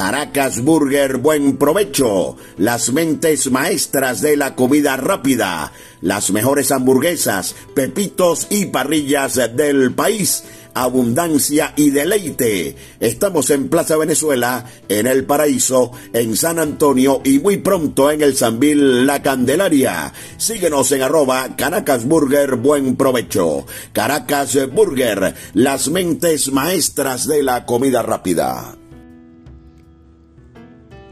Caracas 0.00 0.62
Burger 0.62 1.18
Buen 1.18 1.58
Provecho, 1.58 2.34
las 2.56 2.90
mentes 2.90 3.50
maestras 3.50 4.22
de 4.22 4.34
la 4.34 4.56
comida 4.56 4.96
rápida, 4.96 5.74
las 6.00 6.30
mejores 6.30 6.72
hamburguesas, 6.72 7.54
pepitos 7.74 8.46
y 8.48 8.64
parrillas 8.64 9.34
del 9.54 9.92
país 9.92 10.44
abundancia 10.72 11.74
y 11.76 11.90
deleite. 11.90 12.76
Estamos 12.98 13.50
en 13.50 13.68
Plaza 13.68 13.98
Venezuela, 13.98 14.64
en 14.88 15.06
El 15.06 15.26
Paraíso, 15.26 15.92
en 16.14 16.34
San 16.34 16.58
Antonio 16.58 17.20
y 17.22 17.38
muy 17.38 17.58
pronto 17.58 18.10
en 18.10 18.22
el 18.22 18.34
Sanvil 18.34 19.06
La 19.06 19.20
Candelaria. 19.20 20.14
Síguenos 20.38 20.92
en 20.92 21.02
arroba 21.02 21.56
Caracas 21.58 22.06
Burger 22.06 22.56
Buen 22.56 22.96
Provecho. 22.96 23.66
Caracas 23.92 24.56
Burger, 24.72 25.34
las 25.52 25.90
mentes 25.90 26.50
maestras 26.50 27.28
de 27.28 27.42
la 27.42 27.66
comida 27.66 28.00
rápida. 28.00 28.79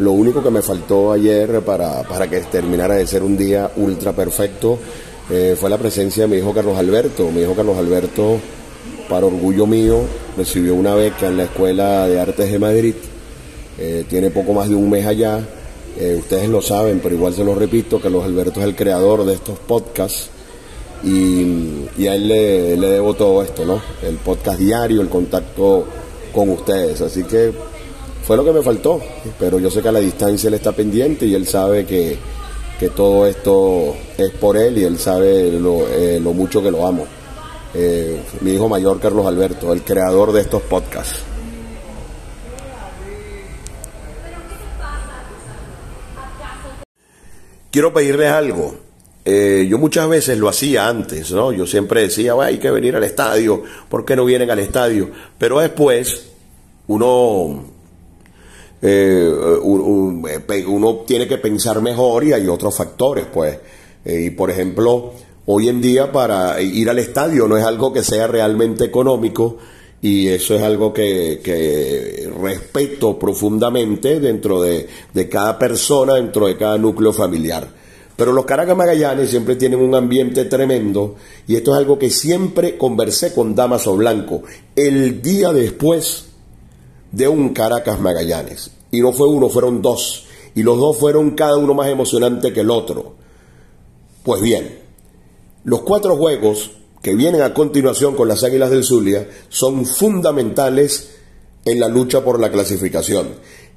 lo 0.00 0.12
único 0.12 0.42
que 0.42 0.50
me 0.50 0.62
faltó 0.62 1.12
ayer 1.12 1.60
para, 1.60 2.02
para 2.02 2.28
que 2.28 2.40
terminara 2.40 2.94
de 2.94 3.06
ser 3.06 3.22
un 3.22 3.36
día 3.36 3.70
ultra 3.76 4.12
perfecto 4.12 4.78
eh, 5.30 5.56
fue 5.58 5.70
la 5.70 5.78
presencia 5.78 6.24
de 6.24 6.28
mi 6.28 6.36
hijo 6.38 6.52
Carlos 6.52 6.76
Alberto. 6.76 7.30
Mi 7.30 7.42
hijo 7.42 7.54
Carlos 7.54 7.76
Alberto, 7.76 8.38
para 9.08 9.26
orgullo 9.26 9.66
mío, 9.66 10.00
recibió 10.36 10.74
una 10.74 10.94
beca 10.94 11.28
en 11.28 11.36
la 11.36 11.44
Escuela 11.44 12.08
de 12.08 12.18
Artes 12.18 12.50
de 12.50 12.58
Madrid. 12.58 12.94
Eh, 13.78 14.04
tiene 14.08 14.30
poco 14.30 14.54
más 14.54 14.68
de 14.68 14.74
un 14.74 14.90
mes 14.90 15.06
allá. 15.06 15.46
Eh, 15.98 16.16
ustedes 16.18 16.48
lo 16.48 16.60
saben, 16.60 17.00
pero 17.00 17.14
igual 17.14 17.34
se 17.34 17.44
lo 17.44 17.54
repito, 17.54 18.00
Carlos 18.00 18.24
Alberto 18.24 18.60
es 18.60 18.66
el 18.66 18.74
creador 18.74 19.24
de 19.24 19.34
estos 19.34 19.58
podcasts. 19.58 20.30
Y, 21.04 21.86
y 21.96 22.06
a 22.08 22.14
él 22.14 22.26
le, 22.26 22.76
le 22.76 22.88
debo 22.88 23.14
todo 23.14 23.42
esto, 23.42 23.64
¿no? 23.64 23.80
El 24.02 24.16
podcast 24.16 24.58
diario, 24.58 25.00
el 25.00 25.08
contacto 25.08 25.84
con 26.32 26.48
ustedes. 26.48 27.00
Así 27.02 27.22
que 27.22 27.52
fue 28.24 28.36
lo 28.36 28.44
que 28.44 28.52
me 28.52 28.62
faltó, 28.62 29.00
pero 29.38 29.58
yo 29.58 29.70
sé 29.70 29.82
que 29.82 29.88
a 29.88 29.92
la 29.92 30.00
distancia 30.00 30.48
él 30.48 30.54
está 30.54 30.72
pendiente 30.72 31.26
y 31.26 31.34
él 31.34 31.46
sabe 31.46 31.86
que, 31.86 32.18
todo 32.96 33.26
esto 33.26 33.94
es 34.16 34.30
por 34.30 34.56
él 34.56 34.78
y 34.78 34.84
él 34.84 34.98
sabe 34.98 35.52
lo, 35.52 35.86
eh, 35.86 36.18
mucho 36.18 36.62
que 36.62 36.70
lo 36.70 36.86
amo. 36.86 37.06
Eh, 37.74 38.22
mi 38.40 38.52
hijo 38.52 38.68
mayor, 38.70 38.98
Carlos 38.98 39.26
Alberto, 39.26 39.72
el 39.72 39.82
creador 39.82 40.32
de 40.32 40.40
estos 40.40 40.62
podcasts. 40.62 41.20
Quiero 47.70 47.92
pedirles 47.92 48.30
algo. 48.30 48.74
Eh, 49.24 49.66
yo 49.68 49.78
muchas 49.78 50.08
veces 50.08 50.38
lo 50.38 50.48
hacía 50.48 50.88
antes, 50.88 51.30
¿no? 51.30 51.52
Yo 51.52 51.66
siempre 51.66 52.02
decía, 52.02 52.34
hay 52.40 52.58
que 52.58 52.70
venir 52.70 52.96
al 52.96 53.04
estadio, 53.04 53.62
¿por 53.88 54.04
qué 54.04 54.16
no 54.16 54.24
vienen 54.24 54.50
al 54.50 54.58
estadio? 54.58 55.10
Pero 55.38 55.60
después 55.60 56.30
uno 56.88 57.64
eh, 58.82 59.32
eh, 60.48 60.64
uno 60.66 60.94
tiene 61.06 61.28
que 61.28 61.38
pensar 61.38 61.82
mejor 61.82 62.24
y 62.24 62.32
hay 62.32 62.48
otros 62.48 62.76
factores, 62.76 63.26
pues. 63.32 63.58
Eh, 64.04 64.24
y 64.26 64.30
por 64.30 64.50
ejemplo, 64.50 65.12
hoy 65.46 65.68
en 65.68 65.80
día 65.80 66.10
para 66.10 66.60
ir 66.60 66.88
al 66.88 66.98
estadio 66.98 67.46
no 67.46 67.56
es 67.56 67.64
algo 67.64 67.92
que 67.92 68.02
sea 68.02 68.26
realmente 68.26 68.84
económico 68.84 69.58
y 70.00 70.28
eso 70.28 70.54
es 70.54 70.62
algo 70.62 70.94
que, 70.94 72.30
respeto 72.40 73.18
profundamente 73.18 74.18
dentro 74.18 74.62
de, 74.62 74.88
de, 75.12 75.28
cada 75.28 75.58
persona, 75.58 76.14
dentro 76.14 76.46
de 76.46 76.56
cada 76.56 76.78
núcleo 76.78 77.12
familiar. 77.12 77.68
Pero 78.16 78.32
los 78.32 78.46
Caracas 78.46 78.76
Magallanes 78.76 79.28
siempre 79.28 79.56
tienen 79.56 79.80
un 79.80 79.94
ambiente 79.94 80.46
tremendo 80.46 81.16
y 81.46 81.56
esto 81.56 81.72
es 81.72 81.78
algo 81.78 81.98
que 81.98 82.08
siempre 82.08 82.78
conversé 82.78 83.34
con 83.34 83.54
Damaso 83.54 83.96
Blanco 83.96 84.42
el 84.74 85.20
día 85.20 85.52
después 85.52 86.29
de 87.12 87.28
un 87.28 87.50
Caracas 87.50 88.00
Magallanes. 88.00 88.70
Y 88.90 89.00
no 89.00 89.12
fue 89.12 89.28
uno, 89.28 89.48
fueron 89.48 89.82
dos. 89.82 90.26
Y 90.54 90.62
los 90.62 90.78
dos 90.78 90.96
fueron 90.98 91.32
cada 91.32 91.56
uno 91.56 91.74
más 91.74 91.88
emocionante 91.88 92.52
que 92.52 92.60
el 92.60 92.70
otro. 92.70 93.14
Pues 94.22 94.42
bien, 94.42 94.80
los 95.64 95.82
cuatro 95.82 96.16
juegos 96.16 96.72
que 97.02 97.14
vienen 97.14 97.42
a 97.42 97.54
continuación 97.54 98.14
con 98.14 98.28
las 98.28 98.44
Águilas 98.44 98.70
del 98.70 98.84
Zulia 98.84 99.28
son 99.48 99.86
fundamentales 99.86 101.16
en 101.64 101.80
la 101.80 101.88
lucha 101.88 102.22
por 102.22 102.40
la 102.40 102.50
clasificación. 102.50 103.28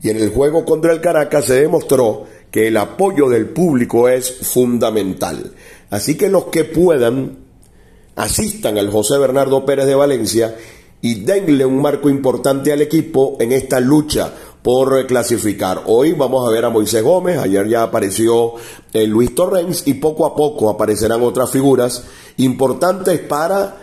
Y 0.02 0.10
en 0.10 0.18
el 0.18 0.30
juego 0.30 0.66
contra 0.66 0.92
el 0.92 1.02
Caracas 1.02 1.46
se 1.46 1.62
demostró 1.62 2.26
que 2.52 2.68
el 2.68 2.78
apoyo 2.78 3.30
del 3.30 3.48
público 3.48 4.10
es 4.10 4.32
fundamental. 4.32 5.54
Así 5.90 6.16
que 6.16 6.30
los 6.30 6.46
que 6.46 6.66
puedan, 6.66 7.38
asistan 8.16 8.78
al 8.78 8.92
José 8.92 9.18
Bernardo 9.18 9.66
Pérez 9.66 9.86
de 9.86 9.96
Valencia 9.96 10.56
y 11.04 11.16
denle 11.16 11.66
un 11.66 11.82
marco 11.82 12.10
importante 12.10 12.72
al 12.72 12.82
equipo 12.82 13.36
en 13.38 13.52
esta 13.52 13.82
lucha 13.82 14.34
por 14.62 15.06
clasificar. 15.06 15.84
Hoy 15.88 16.14
vamos 16.14 16.48
a 16.48 16.52
ver 16.52 16.64
a 16.64 16.70
Moisés 16.70 17.04
Gómez, 17.04 17.38
ayer 17.40 17.68
ya 17.68 17.84
apareció 17.84 18.54
eh, 18.94 19.06
Luis 19.06 19.36
Torrens 19.36 19.86
y 19.86 19.96
poco 19.96 20.26
a 20.26 20.34
poco 20.34 20.70
aparecerán 20.70 21.22
otras 21.22 21.52
figuras 21.52 22.06
importantes 22.38 23.20
para 23.20 23.76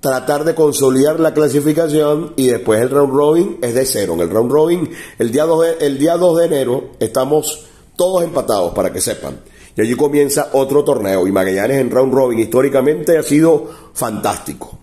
tratar 0.00 0.44
de 0.44 0.54
consolidar 0.54 1.18
la 1.18 1.32
clasificación 1.32 2.34
y 2.36 2.48
después 2.48 2.78
el 2.82 2.90
round 2.90 3.14
robin 3.14 3.58
es 3.62 3.74
de 3.74 3.86
cero. 3.86 4.12
En 4.12 4.20
el 4.20 4.28
round 4.28 4.52
robin, 4.52 4.90
el 5.18 5.32
día 5.32 5.46
2 5.46 5.78
de, 5.78 5.86
el 5.86 5.98
día 5.98 6.18
2 6.18 6.38
de 6.40 6.44
enero 6.44 6.90
estamos 7.00 7.64
todos 7.96 8.22
empatados 8.22 8.74
para 8.74 8.92
que 8.92 9.00
sepan. 9.00 9.40
Y 9.74 9.80
allí 9.80 9.94
comienza 9.94 10.50
otro 10.52 10.84
torneo 10.84 11.26
y 11.26 11.32
Magallanes 11.32 11.78
en 11.78 11.90
round 11.90 12.12
robin 12.12 12.38
históricamente 12.38 13.16
ha 13.16 13.22
sido 13.22 13.66
fantástico. 13.94 14.78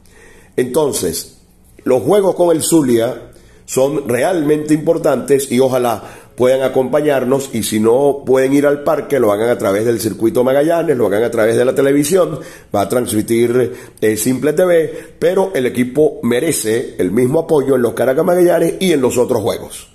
Entonces, 0.56 1.41
los 1.84 2.02
juegos 2.02 2.36
con 2.36 2.56
el 2.56 2.62
Zulia 2.64 3.32
son 3.66 4.08
realmente 4.08 4.74
importantes 4.74 5.52
y 5.52 5.60
ojalá 5.60 6.04
puedan 6.36 6.64
acompañarnos 6.64 7.50
y 7.54 7.64
si 7.64 7.80
no 7.80 8.24
pueden 8.26 8.54
ir 8.54 8.66
al 8.66 8.84
parque, 8.84 9.20
lo 9.20 9.32
hagan 9.32 9.50
a 9.50 9.58
través 9.58 9.86
del 9.86 10.00
circuito 10.00 10.44
Magallanes, 10.44 10.98
lo 10.98 11.08
hagan 11.08 11.24
a 11.24 11.32
través 11.32 11.56
de 11.56 11.66
la 11.66 11.76
televisión, 11.76 12.40
va 12.74 12.82
a 12.82 12.90
transmitir 12.90 13.74
eh, 14.02 14.18
Simple 14.18 14.54
TV, 14.54 15.16
pero 15.20 15.52
el 15.54 15.66
equipo 15.68 16.20
merece 16.24 16.96
el 16.98 17.12
mismo 17.12 17.42
apoyo 17.42 17.76
en 17.76 17.82
los 17.82 17.94
Caracas 17.94 18.26
Magallanes 18.26 18.76
y 18.80 18.92
en 18.92 19.02
los 19.02 19.18
otros 19.18 19.42
juegos. 19.42 19.90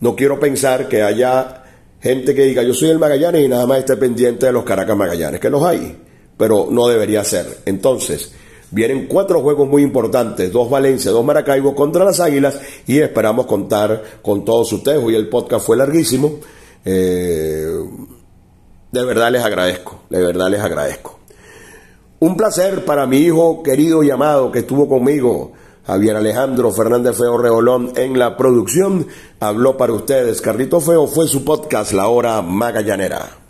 No 0.00 0.16
quiero 0.16 0.40
pensar 0.40 0.88
que 0.88 1.02
haya 1.02 1.64
gente 2.00 2.34
que 2.34 2.44
diga 2.44 2.62
yo 2.62 2.74
soy 2.74 2.90
el 2.90 2.98
Magallanes 2.98 3.44
y 3.44 3.48
nada 3.48 3.66
más 3.66 3.80
esté 3.80 3.96
pendiente 3.96 4.46
de 4.46 4.52
los 4.52 4.64
Caracas 4.64 4.96
Magallanes, 4.96 5.40
que 5.40 5.50
los 5.50 5.62
hay, 5.62 5.98
pero 6.36 6.68
no 6.70 6.88
debería 6.88 7.24
ser. 7.24 7.58
Entonces, 7.66 8.32
Vienen 8.70 9.06
cuatro 9.06 9.40
juegos 9.40 9.68
muy 9.68 9.82
importantes, 9.82 10.52
dos 10.52 10.68
Valencia, 10.68 11.12
dos 11.12 11.24
Maracaibo 11.24 11.74
contra 11.74 12.04
las 12.04 12.18
Águilas 12.18 12.60
y 12.86 12.98
esperamos 12.98 13.46
contar 13.46 14.02
con 14.22 14.44
todos 14.44 14.72
ustedes. 14.72 15.02
Hoy 15.02 15.14
el 15.14 15.28
podcast 15.28 15.64
fue 15.64 15.76
larguísimo. 15.76 16.34
Eh, 16.84 17.66
de 18.90 19.04
verdad 19.04 19.30
les 19.30 19.44
agradezco, 19.44 20.00
de 20.10 20.20
verdad 20.20 20.48
les 20.50 20.60
agradezco. 20.60 21.18
Un 22.18 22.36
placer 22.36 22.84
para 22.84 23.06
mi 23.06 23.18
hijo 23.18 23.62
querido 23.62 24.02
y 24.02 24.10
amado 24.10 24.50
que 24.50 24.60
estuvo 24.60 24.88
conmigo, 24.88 25.52
Javier 25.86 26.16
Alejandro 26.16 26.72
Fernández 26.72 27.16
Feo 27.16 27.38
Reolón 27.38 27.92
en 27.94 28.18
la 28.18 28.36
producción. 28.36 29.06
Habló 29.38 29.76
para 29.76 29.92
ustedes. 29.92 30.40
Carlito 30.40 30.80
Feo 30.80 31.06
fue 31.06 31.28
su 31.28 31.44
podcast 31.44 31.92
La 31.92 32.08
Hora 32.08 32.42
Magallanera. 32.42 33.45